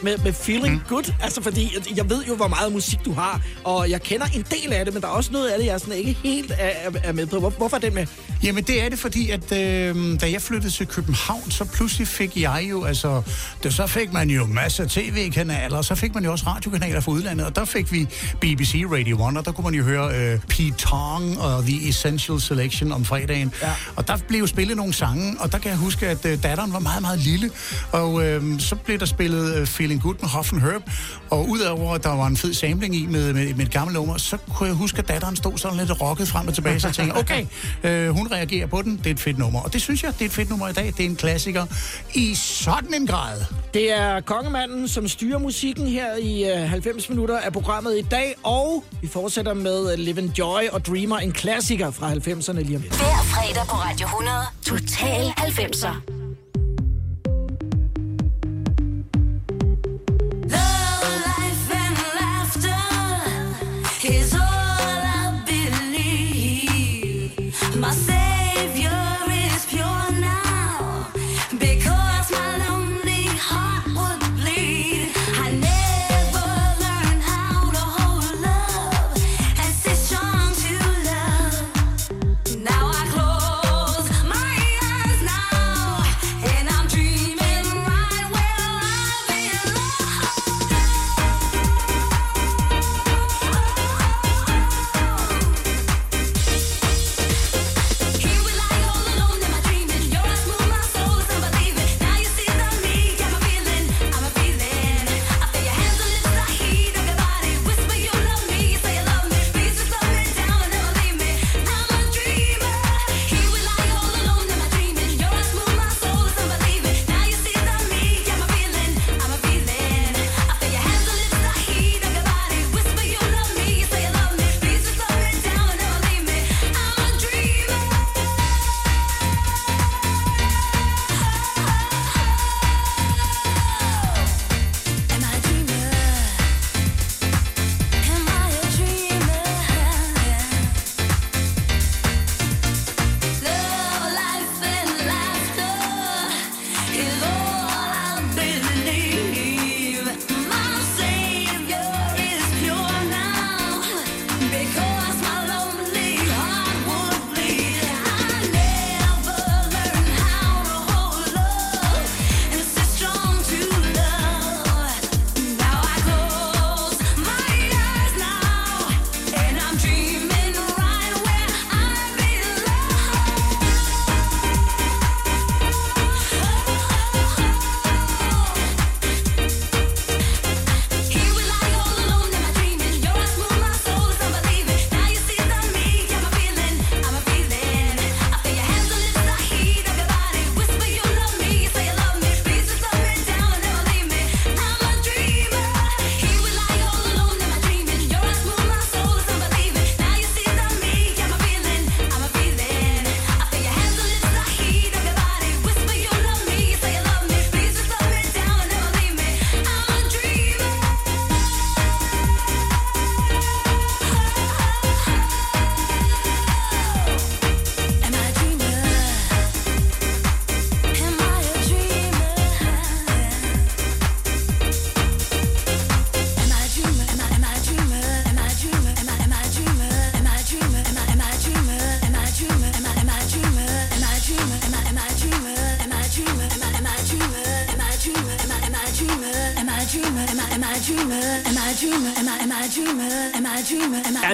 [0.02, 0.80] med, med Feeling mm.
[0.88, 1.12] Good.
[1.22, 4.44] Altså fordi, jeg- jeg ved jo, hvor meget musik du har, og jeg kender en
[4.50, 6.56] del af det, men der er også noget af det, jeg sådan ikke helt er,
[6.58, 7.38] er, er med på.
[7.38, 8.06] Hvor, hvorfor er den med?
[8.44, 12.36] Jamen det er det, fordi at øh, da jeg flyttede til København, så pludselig fik
[12.36, 13.22] jeg jo, altså,
[13.62, 17.00] der, så fik man jo masser af tv-kanaler, og så fik man jo også radiokanaler
[17.00, 18.08] fra udlandet, og der fik vi
[18.40, 22.40] BBC Radio 1, og der kunne man jo høre øh, Pete Tong og The Essential
[22.40, 23.52] Selection om fredagen.
[23.62, 23.72] Ja.
[23.96, 26.72] Og der blev jo spillet nogle sange, og der kan jeg huske, at øh, datteren
[26.72, 27.50] var meget, meget lille,
[27.92, 30.82] og øh, så blev der spillet øh, Feeling Good med Hoffen Herb,
[31.30, 34.16] og udover at der var en fed samling i med, med, med et gammelt nummer,
[34.16, 36.94] så kunne jeg huske, at datteren stod sådan lidt rocket frem og tilbage, så jeg
[36.94, 37.46] tænkte, okay,
[37.84, 39.60] øh, hun reagerer på den, det er et fedt nummer.
[39.60, 41.66] Og det synes jeg, det er et fedt nummer i dag, det er en klassiker
[42.14, 43.40] i sådan en grad.
[43.74, 48.34] Det er kongemanden, som styrer musikken her i øh, 90 minutter af programmet i dag,
[48.42, 52.76] og vi fortsætter med øh, Live and Joy og Dreamer, en klassiker fra 90'erne lige
[52.76, 52.96] om lidt.
[52.96, 54.36] Hver fredag på Radio 100.
[54.62, 56.23] Total 90'er.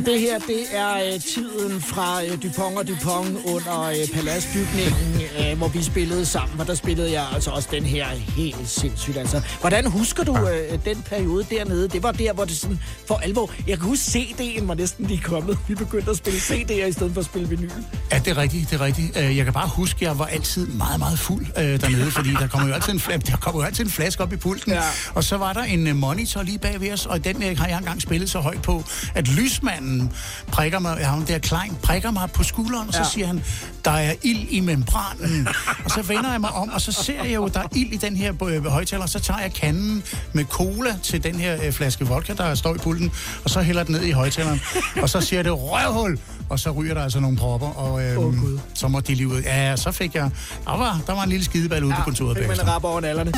[0.00, 5.20] Ja, det her, det er øh, tiden fra øh, Dupont og Dupont under øh, Paladsbygningen,
[5.38, 9.16] øh, hvor vi spillede sammen, og der spillede jeg altså også den her helt sindssygt.
[9.16, 11.88] Altså, hvordan husker du øh, den periode dernede?
[11.88, 13.50] Det var der, hvor det sådan for alvor...
[13.66, 15.58] Jeg kan huske, CD'en var næsten lige kommet.
[15.68, 17.70] Vi begyndte at spille CD'er i stedet for at spille vinyl.
[18.12, 19.16] Ja, det er rigtigt, det er rigtigt.
[19.16, 22.30] Øh, Jeg kan bare huske, at jeg var altid meget, meget fuld øh, dernede, fordi
[22.30, 24.72] der kommer jo altid en, fla- der kommer jo altid en flaske op i pulten.
[24.72, 24.80] Ja.
[25.14, 27.66] Og så var der en øh, monitor lige bag ved os, og den øh, har
[27.68, 28.84] jeg engang spillet så højt på,
[29.14, 30.12] at lysmanden
[30.52, 33.08] prikker mig, ja, der Klein, prikker mig på skulderen, og så Ja.
[33.08, 33.42] siger han,
[33.84, 35.48] der er ild i membranen.
[35.84, 37.96] og så vender jeg mig om, og så ser jeg jo, der er ild i
[37.96, 40.02] den her øh, højtaler, så tager jeg kanden
[40.32, 43.12] med cola til den her øh, flaske vodka, der står i pulten,
[43.44, 44.60] og så hælder den ned i højtaleren,
[45.02, 46.18] og så siger det røvhul,
[46.48, 48.34] og så ryger der altså nogle propper, og øh, oh,
[48.74, 49.40] så må de lige ud.
[49.42, 50.30] Ja, så fik jeg,
[50.64, 52.74] der var, der var en lille skideball ude på kontoret Fik man bagefter.
[52.74, 53.32] rap over nallerne.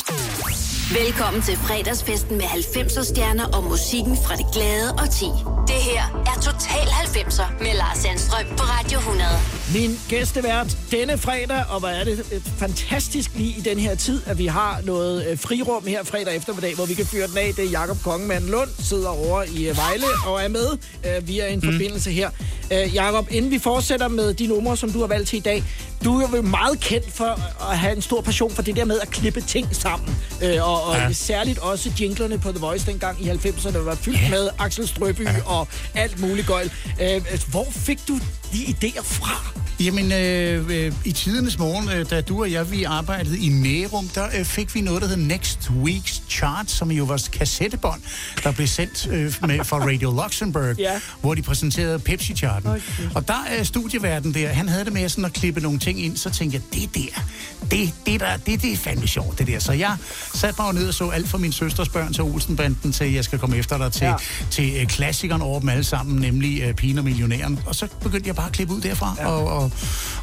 [1.05, 5.25] Velkommen til fredagsfesten med 90'er stjerner og musikken fra det glade og ti.
[5.67, 9.29] Det her er Total 90'er med Lars Sandstrøm på Radio 100.
[9.75, 9.99] Min
[10.33, 14.47] gæstevært denne fredag, og hvor er det fantastisk lige i den her tid, at vi
[14.47, 17.53] har noget øh, frirum her fredag eftermiddag, hvor vi kan fyre den af.
[17.57, 20.67] Det er Jakob Kongemann Lund, sidder over i øh, Vejle og er med
[21.07, 21.73] øh, via en mm.
[21.73, 22.31] forbindelse her.
[22.73, 25.65] Øh, Jakob, inden vi fortsætter med de numre, som du har valgt til i dag,
[26.05, 27.41] du er jo meget kendt for
[27.71, 30.17] at have en stor passion for det der med at klippe ting sammen.
[30.43, 31.13] Øh, og og Ja.
[31.13, 34.31] særligt også jinglerne på The Voice dengang i 90'erne var fyldt ja.
[34.31, 35.35] med Axel Strøby ja.
[35.47, 36.71] og alt muligt gøjl.
[37.03, 38.19] Øh, hvor fik du
[38.53, 39.53] de idéer fra?
[39.81, 44.09] Jamen, øh, øh, i tidernes morgen, øh, da du og jeg vi arbejdede i Nærum,
[44.09, 48.01] der øh, fik vi noget, der hed Next Week's Chart, som jo var kassettebånd,
[48.45, 51.01] der blev sendt øh, med, fra Radio Luxembourg, Ja.
[51.21, 52.69] hvor de præsenterede Pepsi-charten.
[52.71, 52.81] Okay.
[53.15, 56.17] Og der er studieverden der, han havde det med sådan at klippe nogle ting ind,
[56.17, 57.23] så tænkte jeg, det der,
[57.71, 59.59] det, det der, det, det er fandme sjovt, det der.
[59.59, 59.97] Så jeg
[60.35, 63.39] satte mig ned og så alt fra min søsters børn til Olsenbanden, til jeg skal
[63.39, 64.15] komme efter dig, til, ja.
[64.51, 67.61] Til øh, klassikeren over dem alle sammen, nemlig øh, Pigen og Millionæren.
[67.67, 69.27] Og så begyndte jeg bare at klippe ud derfra, ja.
[69.27, 69.71] og, og,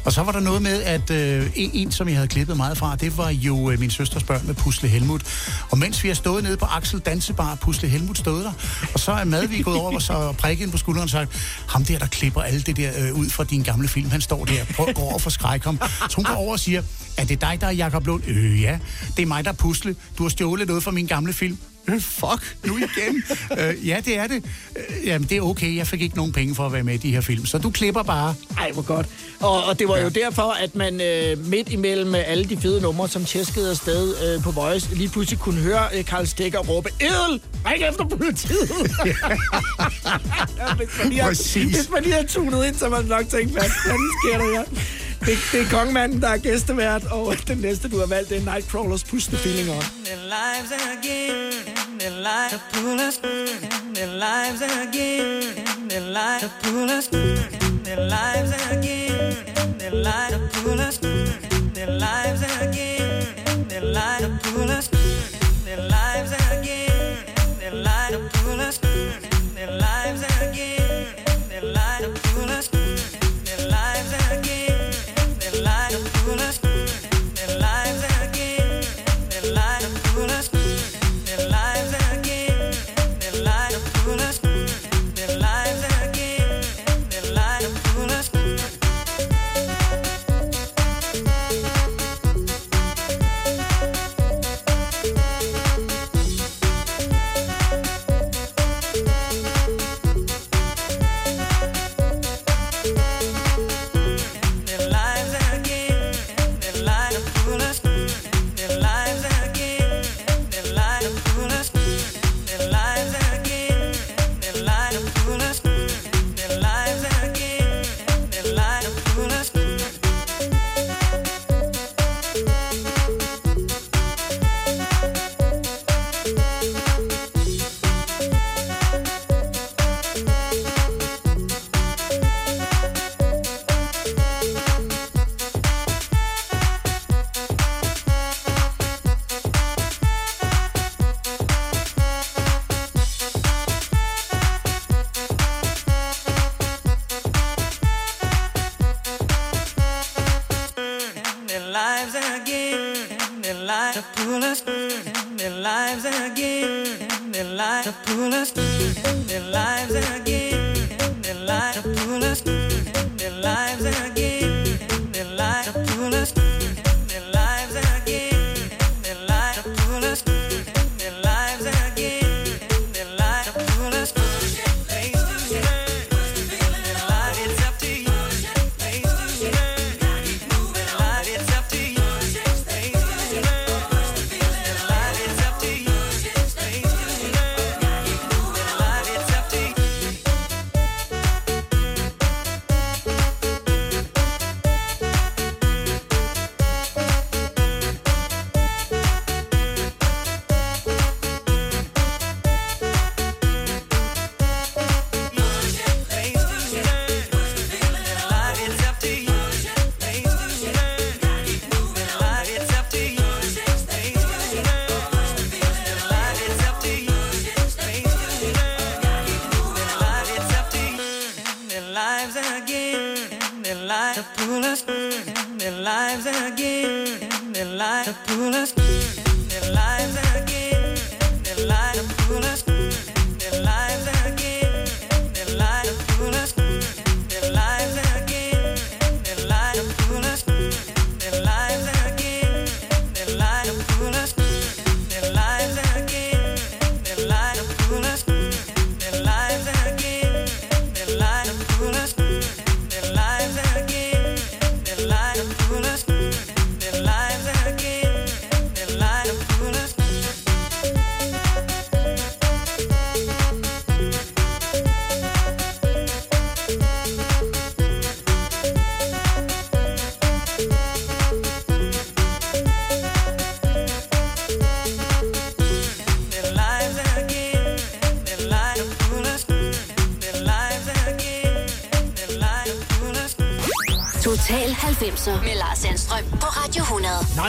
[0.04, 2.78] og så var der noget med, at øh, en, en, som jeg havde klippet meget
[2.78, 5.22] fra, det var jo øh, min søsters børn med Pusle Helmut.
[5.70, 8.52] Og mens vi har stået nede på Axel Dansebar, Pusle Helmut stod der,
[8.94, 11.10] og så er mad, vi er gået over og så prikket ind på skulderen og
[11.10, 11.30] sagt,
[11.68, 14.44] ham der, der klipper alt det der øh, ud fra din gamle film, han står
[14.44, 15.78] der, prøv at gå over for skræk ham.
[16.08, 16.82] Så hun går over og siger,
[17.16, 18.22] er det dig, der er Jacob Lund?
[18.26, 18.78] Øh, ja.
[19.16, 19.96] Det er mig, der er Pusle.
[20.18, 21.58] Du har stjålet noget fra min gamle film.
[21.88, 23.22] Øh, fuck, nu igen.
[23.58, 24.44] øh, ja, det er det.
[24.76, 25.76] Øh, jamen, det er okay.
[25.76, 27.46] Jeg fik ikke nogen penge for at være med i de her film.
[27.46, 28.34] Så du klipper bare.
[28.58, 29.06] Ej, hvor godt.
[29.40, 30.02] Og, og det var ja.
[30.02, 34.42] jo derfor, at man øh, midt imellem alle de fede numre, som tæskede afsted øh,
[34.42, 38.70] på Voice, lige pludselig kunne høre øh, Karl Stikker råbe, Edel, ring efter politiet!
[40.76, 41.76] hvis, man lige har, Præcis.
[41.76, 44.64] hvis man lige har tunet ind, så man nok tænkt, hvad fanden sker der her?
[45.20, 48.52] Det, det er kongemanden, der er gæstevært, og den næste, du har valgt, det er
[48.52, 49.82] Nightcrawlers Push the Feeling On.
[50.04, 51.50] Their lives again,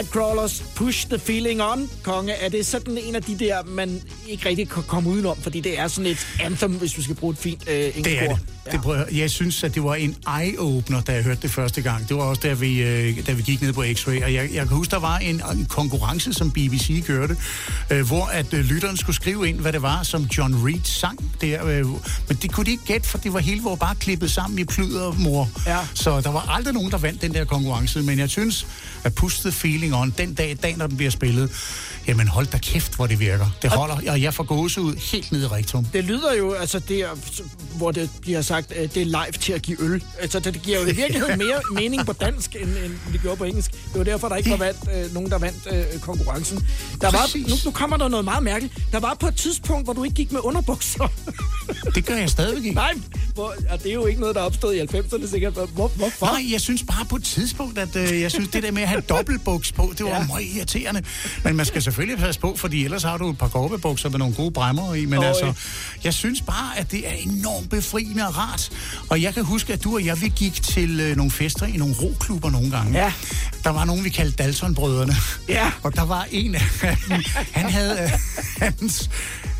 [0.02, 2.34] Nightcrawlers, Push the Feeling On, konge.
[2.34, 5.38] Er det sådan en af de der, man ikke rigtig kan komme udenom?
[5.41, 8.20] Fordi det er sådan et anthem, hvis vi skal bruge et fint øh, engelsk Det
[8.24, 8.39] er ord.
[8.66, 8.72] det.
[8.72, 12.10] det prøver, jeg- synes, at det var en eye-opener, da jeg hørte det første gang.
[12.10, 14.24] Det var også, da vi, øh, da vi gik ned på X-Ray.
[14.24, 17.36] Og jeg, jeg kan huske, der var en, en konkurrence, som BBC kørte,
[17.91, 21.34] øh, hvor at øh, lytteren skulle skrive ind, hvad det var, som John Reed sang
[21.41, 21.66] der.
[21.66, 21.86] Øh,
[22.28, 24.64] men det kunne de ikke gætte, for det var hele var bare klippet sammen i
[24.64, 25.49] plyder, mor.
[25.68, 25.78] Ja.
[25.93, 28.02] Så der var aldrig nogen, der vandt den der konkurrence.
[28.02, 28.68] Men jeg synes,
[29.04, 31.52] at Push the Feeling On, den dag i dag, når den bliver spillet,
[32.08, 33.45] jamen hold da kæft, hvor det virker.
[33.62, 35.86] Det holder, og jeg får gåse ud helt ned i rektum.
[35.86, 37.10] Det lyder jo, altså det, er,
[37.78, 40.04] hvor det bliver sagt, at det er live til at give øl.
[40.20, 43.43] Altså det giver jo i virkeligheden mere mening på dansk, end, end det gjorde på
[43.43, 43.72] engelsk.
[43.72, 46.68] Det var derfor, der ikke var vandt, øh, nogen, der vandt øh, konkurrencen.
[47.02, 47.47] Der var, Præcis.
[47.47, 48.78] nu, nu kommer der noget meget mærkeligt.
[48.91, 51.12] Der var på et tidspunkt, hvor du ikke gik med underbukser.
[51.95, 52.76] Det gør jeg stadigvæk ikke.
[52.76, 52.93] Nej,
[53.34, 55.53] hvor, og det er jo ikke noget, der er opstået i 90'erne sikkert.
[55.53, 56.26] Hvor, hvorfor?
[56.26, 58.88] Nej, jeg synes bare på et tidspunkt, at øh, jeg synes, det der med at
[58.88, 60.26] have dobbeltbuks på, det var ja.
[60.28, 61.03] meget irriterende.
[61.43, 64.34] Men man skal selvfølgelig passe på, fordi ellers har du et par korpebukser med nogle
[64.36, 65.05] gode bremmer i.
[65.05, 65.26] Men Øj.
[65.26, 65.53] altså,
[66.03, 68.70] jeg synes bare, at det er enormt befriende og rart.
[69.09, 71.78] Og jeg kan huske, at du og jeg, vi gik til øh, nogle fester i
[71.78, 72.99] nogle roklubber nogle gange.
[72.99, 73.14] Ja.
[73.64, 75.16] Der var nogen, vi kaldte Dalton-brødrene.
[75.49, 75.72] Ja.
[75.84, 76.89] Og der var en af dem,
[77.59, 78.09] han havde, øh,
[78.57, 79.09] hans,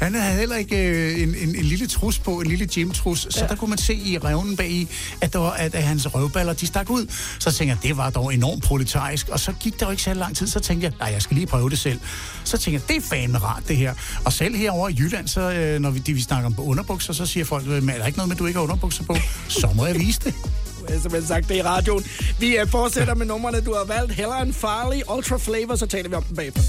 [0.02, 3.40] han havde heller ikke øh, en, en, en lille trus på, en lille gymtrus, så
[3.42, 3.48] Ja.
[3.48, 4.88] der kunne man se i revnen bag i,
[5.22, 7.06] at, der var, at, at hans røvballer, de stak ud.
[7.40, 10.14] Så tænkte jeg, det var dog enormt proletarisk, og så gik der jo ikke så
[10.14, 12.00] lang tid, så tænkte jeg, nej, jeg skal lige prøve det selv.
[12.44, 13.94] Så tænkte jeg, det er fandme rart, det her.
[14.26, 17.26] Og selv herovre i Jylland, så, øh, når vi, de, vi snakker om underbukser, så
[17.26, 19.16] siger folk, "Men er der ikke noget med, du ikke har underbukser på?
[19.48, 20.34] Så må jeg vise det.
[20.90, 22.04] Jeg simpelthen sagt det i radioen.
[22.40, 24.14] Vi øh, fortsætter med numrene, du har valgt.
[24.14, 26.62] Helen Farley, Ultra Flavor, så taler vi om den bagefter.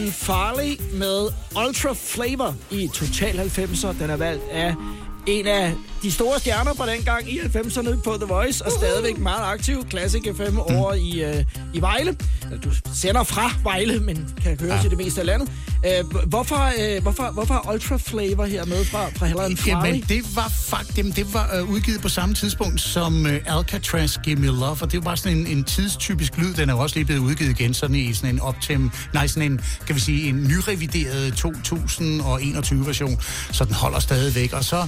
[0.00, 1.28] And Farley med
[1.66, 3.98] Ultra Flavor i Total 90'er.
[3.98, 4.74] Den er valgt af
[5.26, 9.18] en af de store stjerner på den gang i 90'erne på The Voice, og stadigvæk
[9.18, 9.86] meget aktiv.
[9.90, 11.44] Classic FM over i, øh,
[11.74, 12.16] i Vejle.
[12.64, 14.80] Du sender fra Vejle, men kan høre ja.
[14.80, 15.52] til det meste af landet.
[15.86, 19.88] Øh, hvorfor, øh, hvorfor, hvorfor Ultra Flavor her med fra, fra Heller and Farley?
[19.88, 24.36] Jamen, det var faktisk det var øh, udgivet på samme tidspunkt som øh, Alcatraz Give
[24.36, 26.54] Me Love, og det var sådan en, en tidstypisk lyd.
[26.54, 29.52] Den er jo også lige blevet udgivet igen, sådan i sådan en optem, nej, sådan
[29.52, 33.20] en, kan vi sige, en nyrevideret 2021 version,
[33.52, 34.52] så den holder stadigvæk.
[34.52, 34.86] Og så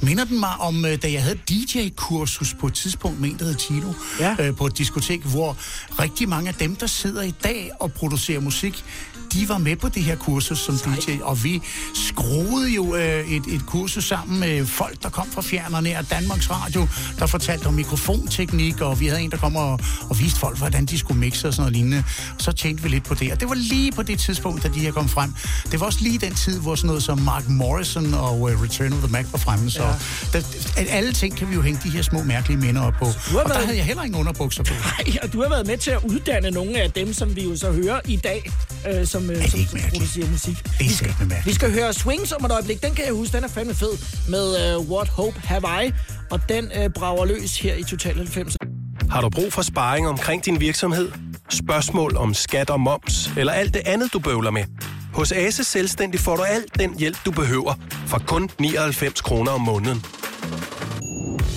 [0.00, 3.44] minder den mig om, øh, da jeg havde DJ-kursus på et tidspunkt med en, der
[3.44, 4.36] hed Tino, Ja.
[4.40, 5.56] øh, på et diskotek, hvor
[6.02, 8.84] rigtig mange af dem, der sidder i dag og producerer musik,
[9.32, 11.62] de var med på det her kursus som DJ, og vi
[11.94, 16.50] skruede jo øh, et, et kursus sammen med folk, der kom fra fjern og Danmarks
[16.50, 16.88] Radio,
[17.18, 19.80] der fortalte om mikrofonteknik, og vi havde en, der kom og,
[20.10, 22.04] og viste folk, hvordan de skulle mixe og sådan noget lignende.
[22.38, 24.80] Så tjente vi lidt på det, og det var lige på det tidspunkt, da de
[24.80, 25.34] her kom frem.
[25.70, 28.92] Det var også lige den tid, hvor sådan noget som Mark Morrison og uh, Return
[28.92, 30.38] of the Mac var fremme, så Ja.
[30.38, 30.38] der,
[30.76, 33.04] at alle ting kan vi jo hænge de her små mærkelige minder op på.
[33.04, 34.74] har Og der været- havde jeg heller ingen underbukser på.
[34.74, 37.56] Nej, og du har været med til at uddanne nogle af dem, som vi jo
[37.56, 38.50] så hører i dag,
[38.88, 40.56] øh, som, øh, som, som producerer musik.
[40.78, 42.82] Det er skægt med Vi skal høre Swings om et øjeblik.
[42.82, 43.92] Den kan jeg huske, den er fandme fed
[44.28, 45.92] med uh, What Hope Have I.
[46.30, 48.56] Og den uh, brager løs her i Total 90.
[49.10, 51.08] Har du brug for sparring omkring din virksomhed?
[51.50, 54.64] Spørgsmål om skat og moms, eller alt det andet, du bøvler med?
[55.16, 57.74] Hos Ase Selvstændig får du alt den hjælp, du behøver,
[58.06, 60.04] for kun 99 kroner om måneden.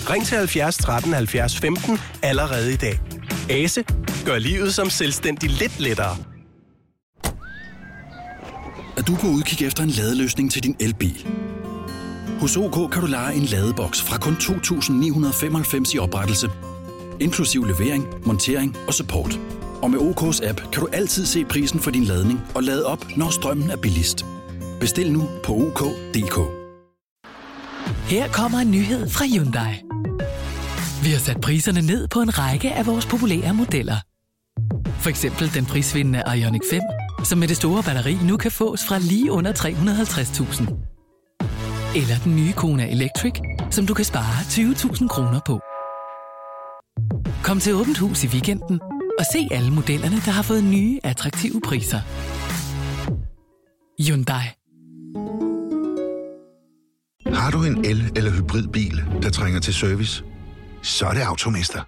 [0.10, 3.00] Ring til 70 13 70 15 allerede i dag.
[3.50, 3.84] Ase
[4.26, 6.18] gør livet som selvstændig lidt lettere.
[8.98, 11.28] Er du på udkig efter en ladeløsning til din elbil.
[12.40, 16.50] Hos OK kan du lege en ladeboks fra kun 2.995 i oprettelse,
[17.20, 19.40] inklusiv levering, montering og support.
[19.82, 23.18] Og med OK's app kan du altid se prisen for din ladning og lade op,
[23.18, 24.26] når strømmen er billigst.
[24.80, 26.40] Bestil nu på OK.dk.
[28.10, 29.84] Her kommer en nyhed fra Hyundai.
[31.04, 33.96] Vi har sat priserne ned på en række af vores populære modeller.
[34.86, 36.82] For eksempel den prisvindende Ioniq 5,
[37.24, 40.62] som med det store batteri nu kan fås fra lige under 350.000.
[41.96, 43.34] Eller den nye Kona Electric,
[43.72, 45.60] som du kan spare 20.000 kroner på.
[47.44, 48.80] Kom til Åbent Hus i weekenden
[49.20, 52.02] og se alle modellerne, der har fået nye, attraktive priser.
[54.08, 54.44] Hyundai.
[57.36, 60.24] Har du en el- eller hybridbil, der trænger til service?
[60.82, 61.82] Så er det Automester.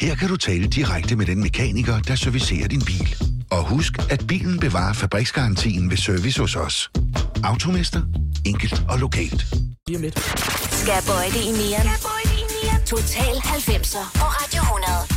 [0.00, 3.16] Her kan du tale direkte med den mekaniker, der servicerer din bil.
[3.50, 6.90] Og husk, at bilen bevarer fabriksgarantien ved service hos os.
[7.44, 8.02] Automester.
[8.46, 9.46] Enkelt og lokalt.
[9.86, 10.18] Lige om lidt.
[10.72, 11.88] Skal bøjle i nieren.
[12.86, 15.11] Total 90'er på Radio 100.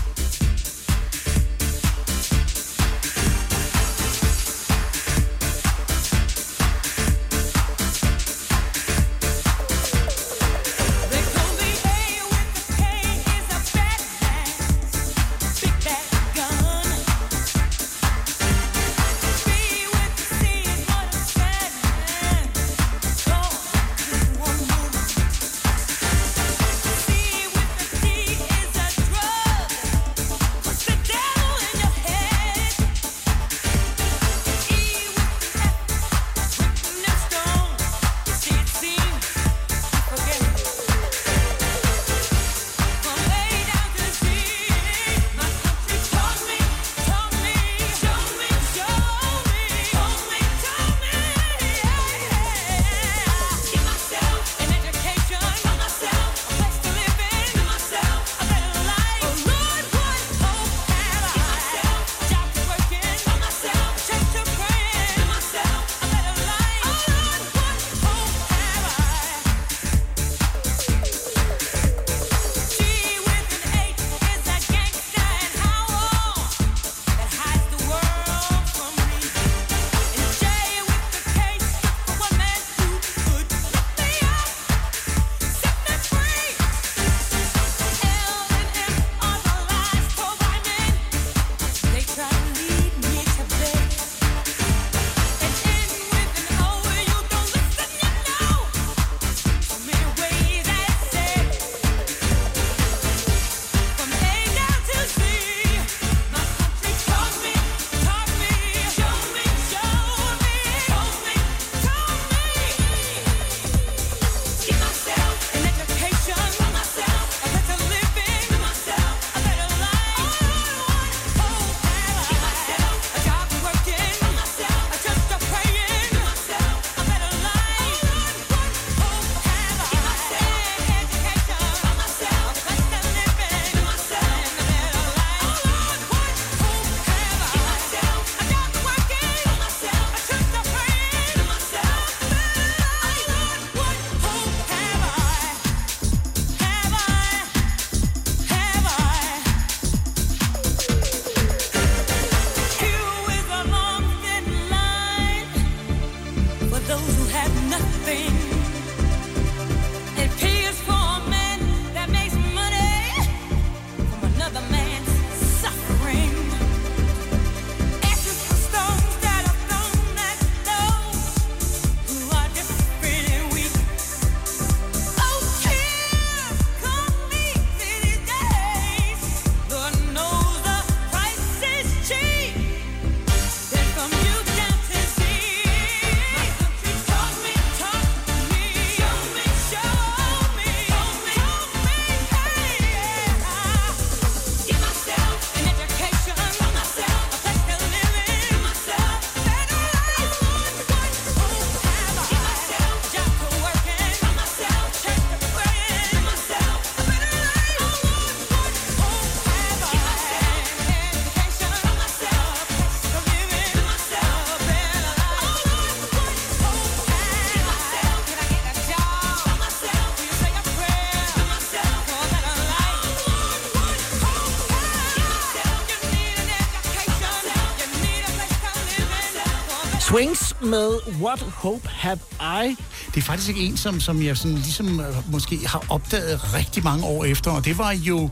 [230.66, 232.76] med What Hope Have I?
[233.06, 236.84] Det er faktisk ikke en, som, som jeg sådan, ligesom øh, måske har opdaget rigtig
[236.84, 238.30] mange år efter, og det var jo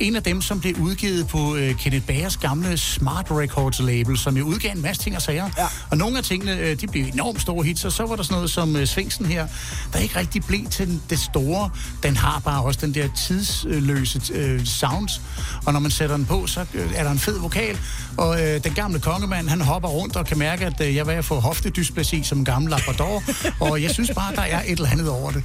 [0.00, 4.36] en af dem, som blev udgivet på øh, Kenneth Bagers gamle Smart Records label, som
[4.36, 5.50] jo udgav en masse ting og sager.
[5.58, 5.66] Ja.
[5.90, 8.34] Og nogle af tingene, øh, de blev enormt store hits, og så var der sådan
[8.34, 9.46] noget som øh, Svingsen her,
[9.92, 11.70] der ikke rigtig blev til den, det store.
[12.02, 15.20] Den har bare også den der tidsløse øh, sounds,
[15.66, 17.78] og når man sætter den på, så øh, er der en fed vokal,
[18.16, 21.14] og øh, den gamle kongemand, han hopper rundt og kan mærke, at øh, jeg ved
[21.14, 23.22] at få hoftedysplasi som gammel labrador,
[23.70, 25.44] og jeg synes bare, der er et eller andet over det.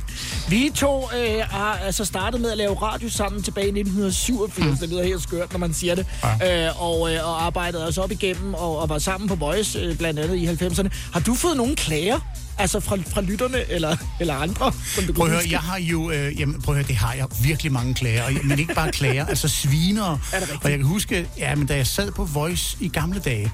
[0.50, 4.45] Vi to øh, har altså startet med at lave radio sammen tilbage i 1987.
[4.58, 4.78] Mm.
[4.78, 6.06] Det lyder helt skørt, når man siger det.
[6.42, 6.68] Ja.
[6.68, 9.98] Øh, og, øh, og arbejdede os op igennem og, og var sammen på Voice, øh,
[9.98, 10.90] blandt andet i 90'erne.
[11.14, 12.20] Har du fået nogle klager?
[12.58, 14.72] Altså fra, fra lytterne eller, eller andre?
[14.96, 17.14] Som du Prøv at høre, jeg har jo, øh, jamen, prøv at høre, det har
[17.14, 19.48] jeg virkelig mange klager, men ikke bare klager, altså.
[19.48, 20.64] Er rigtigt?
[20.64, 23.52] og jeg kan huske, ja, men da jeg sad på Voice i gamle dage,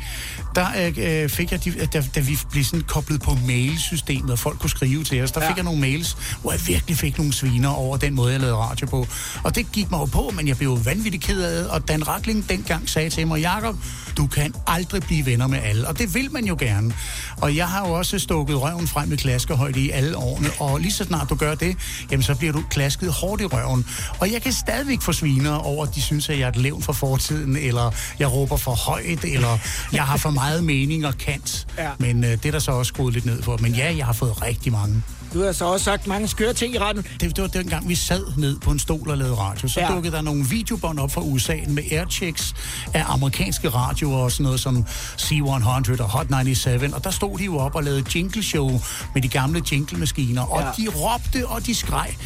[0.56, 0.66] der
[0.98, 4.70] øh, fik jeg, de, da, da vi blev sådan koblet på mailsystemet, og folk kunne
[4.70, 5.50] skrive til os, der Ja.
[5.50, 8.58] fik jeg nogle mails, hvor jeg virkelig fik nogle sviner over den måde, jeg lavede
[8.58, 9.08] radio på.
[9.44, 11.88] Og det gik mig jo på, men jeg blev jo vanvittigt ked af det, og
[11.88, 13.76] Dan Rakling dengang sagde til mig, Jakob,
[14.18, 16.94] du kan aldrig blive venner med alle, og det vil man jo gerne.
[17.38, 20.92] Og jeg har jo også stukket røven frem med klaskehøjde i alle årene, og lige
[20.92, 21.78] så snart du gør det,
[22.12, 23.86] jamen så bliver du klasket hårdt i røven.
[24.20, 26.84] Og jeg kan stadigvæk få sviner over, at de synes, at jeg er et levn
[26.84, 29.58] fra fortiden, eller jeg råber for højt, eller
[29.94, 31.68] jeg har for meget mening og kant.
[31.78, 31.90] Ja.
[32.00, 33.58] Men øh, det er der så også skruet lidt ned for.
[33.58, 35.04] Men ja, jeg har fået rigtig mange.
[35.34, 37.08] Du har så også sagt mange skøre ting i radioen.
[37.20, 39.68] Det, det var dengang, vi sad ned på en stol og lavede radio.
[39.68, 39.88] Så ja.
[39.88, 42.54] dukkede der nogle videobånd op fra USA med airchecks
[42.94, 44.86] af amerikanske radioer og sådan noget som
[45.22, 46.94] C100 og Hot 97.
[46.94, 48.82] Og der stod de jo op og lavede jingle show
[49.14, 50.42] med de gamle jingle-maskiner.
[50.42, 50.84] Og Ja.
[50.84, 52.18] de råbte, og de skreg.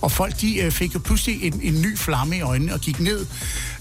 [0.00, 3.00] Og folk de øh, fik jo pludselig en, en ny flamme i øjnene og gik
[3.00, 3.26] ned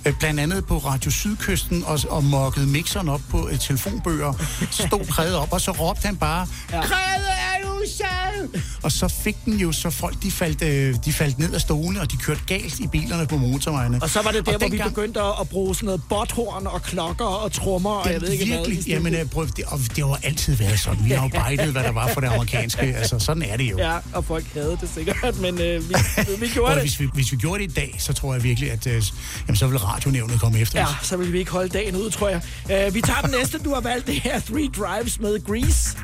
[0.06, 4.34] øh, blandt andet på Radio Sydkysten og, og mokkede mixeren op på øh, telefonbøger.
[4.72, 6.82] Stod krædet op, og så råbte han bare, Ja.
[6.82, 8.62] Krædet er usad!
[8.84, 12.02] Og så fik den jo, så folk de faldt, øh, de faldt ned af stolene,
[12.02, 14.00] og de kørte galt i bilerne på motorvejene.
[14.02, 16.68] Og så var det der, hvor vi dengang- begyndte at, at bruge sådan noget botthorn
[16.68, 18.58] og klokker og trommer, og jeg ved ikke hvad.
[18.58, 18.96] virkelig, studiet.
[18.96, 21.06] jamen, øh, prøv, det, og det har altid været sådan.
[21.06, 22.82] Vi har jo bejdet, hvad der var for det amerikanske.
[22.82, 23.78] Altså, sådan er det jo.
[23.78, 25.96] Ja, og folk havde det sikkert, men øh, vi,
[26.40, 26.84] vi gjorde Og det.
[26.84, 29.04] hvis, vi, hvis vi gjorde det i dag, så tror jeg virkelig, at øh,
[29.48, 31.08] jamen, så vil radionævnet komme efter Ja, os.
[31.08, 32.42] så vil vi ikke holde dagen ud, tror jeg.
[32.88, 34.08] Uh, vi tager den næste, du har valgt.
[34.08, 35.98] Det her Three Drives med Grease.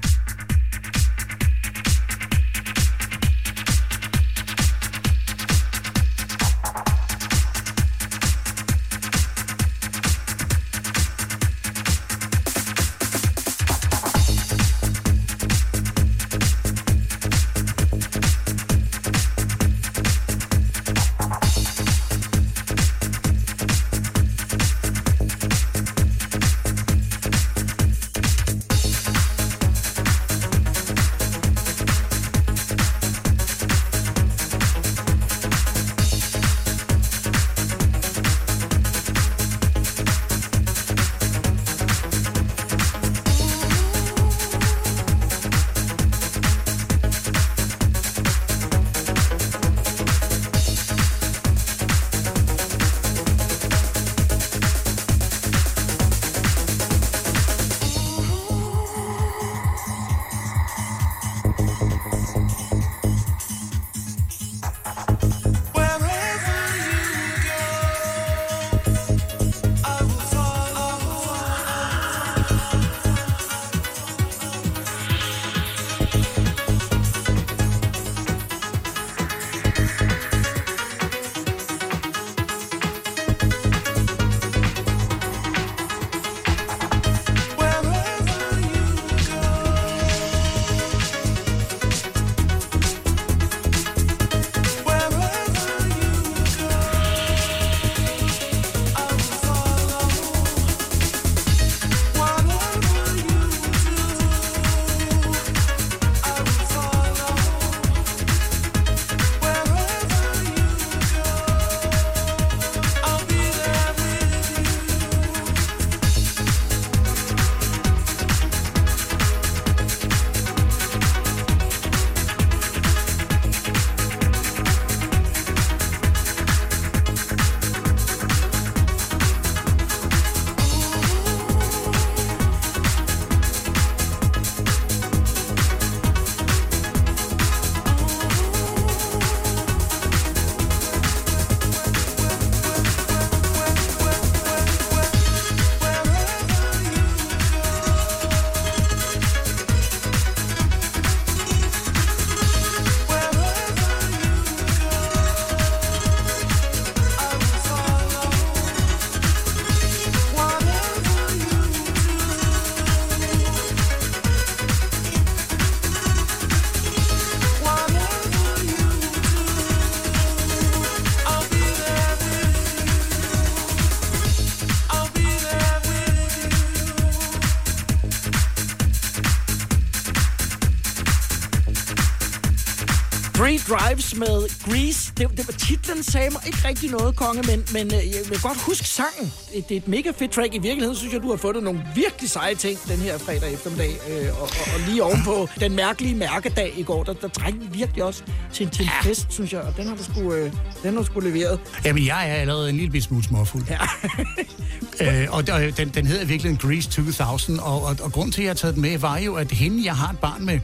[183.70, 185.14] Drives med Grease.
[185.18, 188.42] Det, det var titlen, sagde mig ikke rigtig noget, konge, men, men øh, jeg vil
[188.42, 189.34] godt huske sangen.
[189.54, 190.56] Det, det er et mega fedt track.
[190.56, 193.92] I virkeligheden synes jeg, du har fundet nogle virkelig seje ting den her fredag eftermiddag.
[194.10, 197.78] Øh, og, og, og lige ovenpå den mærkelige mærkedag i går, der, der trængte vi
[197.78, 199.62] virkelig også til, til en fest, synes jeg.
[199.62, 200.54] Og den har du sgu, øh,
[200.84, 201.60] den har du sgu leveret.
[201.86, 203.64] Jamen, jeg er allerede en lille smule småfuld.
[203.70, 203.78] Ja.
[205.02, 205.48] øh, og
[205.78, 208.76] den, den hedder virkelig Grease 2000, og, og, og grunden til, at jeg har taget
[208.76, 210.60] den med, var jo, at hende, jeg har et barn med,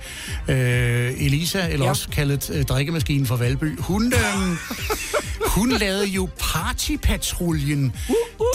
[0.48, 1.90] øh, Elisa, eller ja.
[1.90, 4.20] også kaldet øh, drikkemaskinen fra Valby, hun, øh,
[5.56, 7.94] hun lavede jo Partypatruljen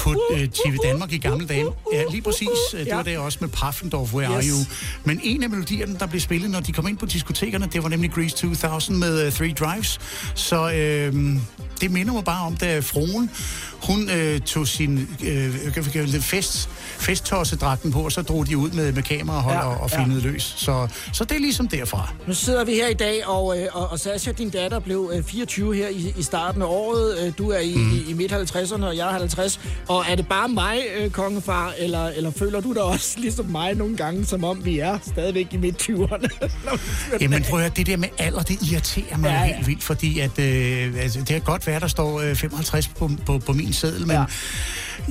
[0.03, 1.67] på øh, TV Danmark i gamle dage.
[1.93, 2.49] Ja, lige præcis.
[2.73, 4.51] Det var der også med Paffendorf, Where Yes.
[4.51, 4.59] Are You?
[5.05, 7.89] Men en af melodierne, der blev spillet, når de kom ind på diskotekerne, det var
[7.89, 10.01] nemlig Grease 2000 med uh, Three Drives.
[10.35, 11.37] Så øh,
[11.81, 13.31] det minder mig bare om, da fruen,
[13.83, 16.69] hun øh, tog sin øh, det, fest,
[17.01, 19.99] festtossedragten på, og så drog de ud med, med kamerahold Ja, og, og ja.
[20.03, 20.55] filmede løs.
[20.59, 22.13] Så, så det er ligesom derfra.
[22.27, 25.25] Nu sidder vi her i dag, og, øh, og, og Sasha, din datter, blev øh,
[25.25, 27.19] 24 her i, i starten af året.
[27.27, 27.93] Øh, Du er i, mm.
[27.93, 29.61] i, i midt-50'erne, og jeg er 50.
[29.89, 33.75] Og er det bare mig, øh, kongefar, eller, eller føler du dig også ligesom mig
[33.75, 36.29] nogle gange, som om vi er stadigvæk i midt-20'erne?
[37.21, 39.83] Jamen prøv at høre, det der med alder, det irriterer mig Ja, ja, helt vildt,
[39.83, 43.53] fordi at, øh, altså, det kan godt være, der står øh, 55 på, på, på
[43.53, 44.25] min seddel, men Ja.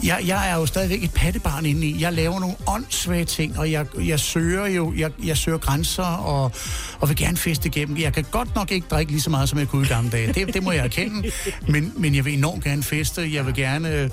[0.03, 2.02] jeg, jeg er jo stadigvæk et pattebarn inde i.
[2.02, 6.52] Jeg laver nogle åndssvage ting, og jeg, jeg søger jo, jeg, jeg søger grænser, og,
[7.00, 7.98] og vil gerne feste igennem.
[7.98, 10.34] Jeg kan godt nok ikke drikke lige så meget, som jeg kunne i gamle dage.
[10.34, 11.32] Det, det må jeg erkende.
[11.68, 13.34] Men, men jeg vil enormt gerne feste.
[13.34, 14.10] Jeg vil gerne øh,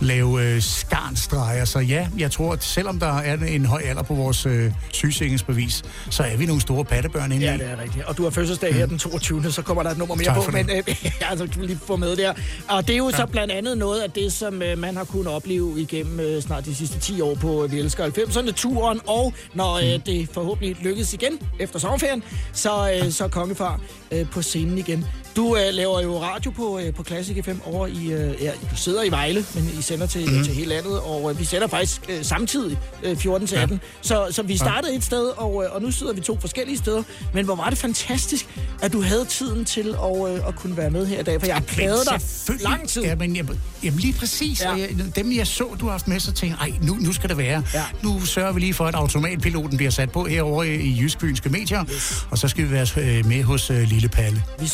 [0.00, 1.64] lave øh, skarnstreger.
[1.64, 5.82] Så ja, jeg tror, at selvom der er en høj alder på vores øh, sygesikringsbevis,
[6.10, 7.58] så er vi nogle store pattebørn inde Ja, i.
[7.58, 8.04] det er rigtigt.
[8.04, 9.52] Og du har fødselsdag her den 22.
[9.52, 10.50] Så kommer der et nummer mere på.
[10.52, 10.82] Men øh,
[11.30, 12.32] altså, vi lige få med der.
[12.68, 13.16] Og det er jo ja.
[13.16, 13.26] så Ja.
[13.26, 16.74] blandt andet noget af det, som øh, man har kunnet opleve igennem øh, snart de
[16.74, 19.00] sidste 10 år på Vi Elsker 90'erne-turen.
[19.06, 20.00] Og når øh, Mm.
[20.00, 22.22] det forhåbentlig lykkes igen efter sommerferien,
[22.52, 23.80] så, øh, så er Kongefar
[24.12, 25.06] øh, på scenen igen.
[25.36, 28.12] Du øh, laver jo radio på, øh, på Classic FM over i...
[28.12, 30.44] Øh, ja, du sidder i Vejle, men I sender til, mm.
[30.44, 33.80] til hele landet, og øh, vi sender faktisk øh, samtidig øh, 14 til 18.
[34.02, 37.02] Så, så vi startede et sted, og, øh, og nu sidder vi to forskellige steder.
[37.34, 38.46] Men hvor var det fantastisk,
[38.82, 41.46] at du havde tiden til at, øh, at kunne være med her i dag, for
[41.46, 42.20] jeg har pladet dig
[42.62, 43.02] lang tid.
[43.02, 44.60] Ja, men, jamen, jamen lige præcis.
[44.60, 44.76] Ja.
[44.76, 44.86] Ja.
[44.98, 47.28] Jeg, dem, jeg så, du har haft med, så tænkte jeg, "Ej, nu, nu skal
[47.28, 47.62] det være.
[47.74, 47.84] Ja.
[48.02, 51.84] Nu sørger vi lige for, at automatpiloten bliver sat på herovre i, i Jysk-Fynske Medier,
[51.94, 52.26] yes.
[52.30, 54.42] og så skal vi være øh, med hos øh, Lille Palle.
[54.60, 54.70] Vi,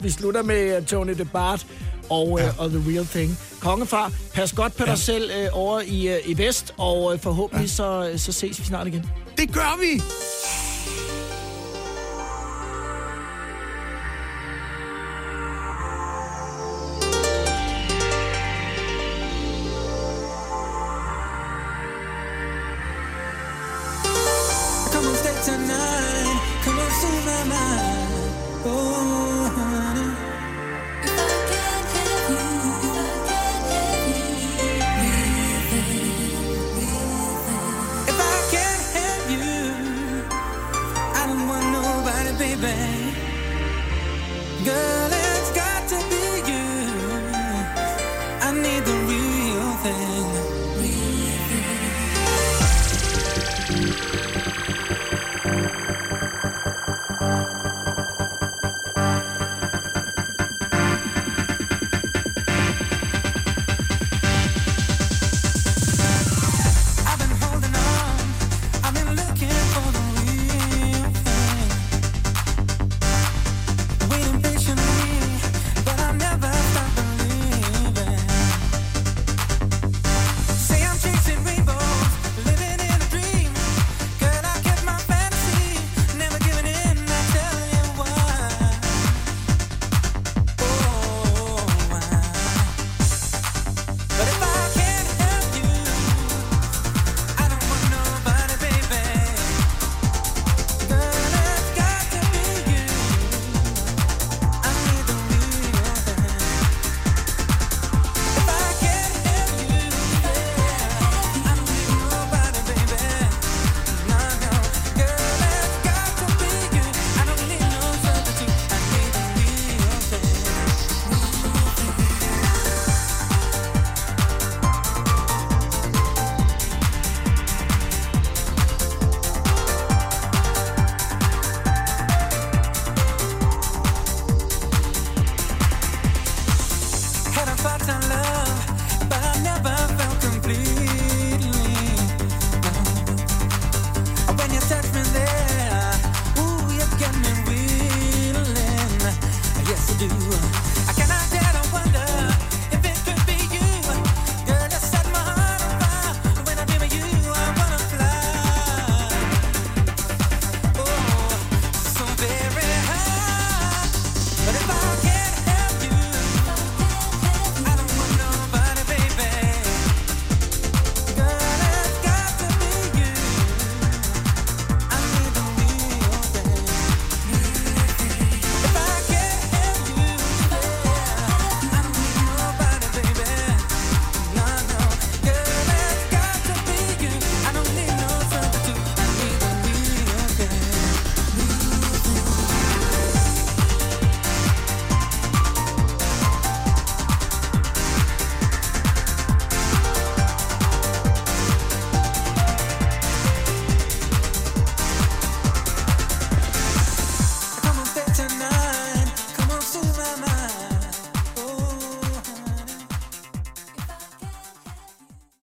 [0.00, 1.66] vi slutter med uh, Tony DeBart
[2.10, 2.44] og, ja.
[2.44, 2.50] Ja.
[2.50, 3.38] uh, og The Real Thing.
[3.60, 4.90] Kongefar, pas godt på ja.
[4.90, 7.74] dig selv uh, over i, uh, i Vest, og uh, forhåbentlig ja.
[7.74, 9.10] så, så ses vi snart igen.
[9.36, 10.02] Det gør vi!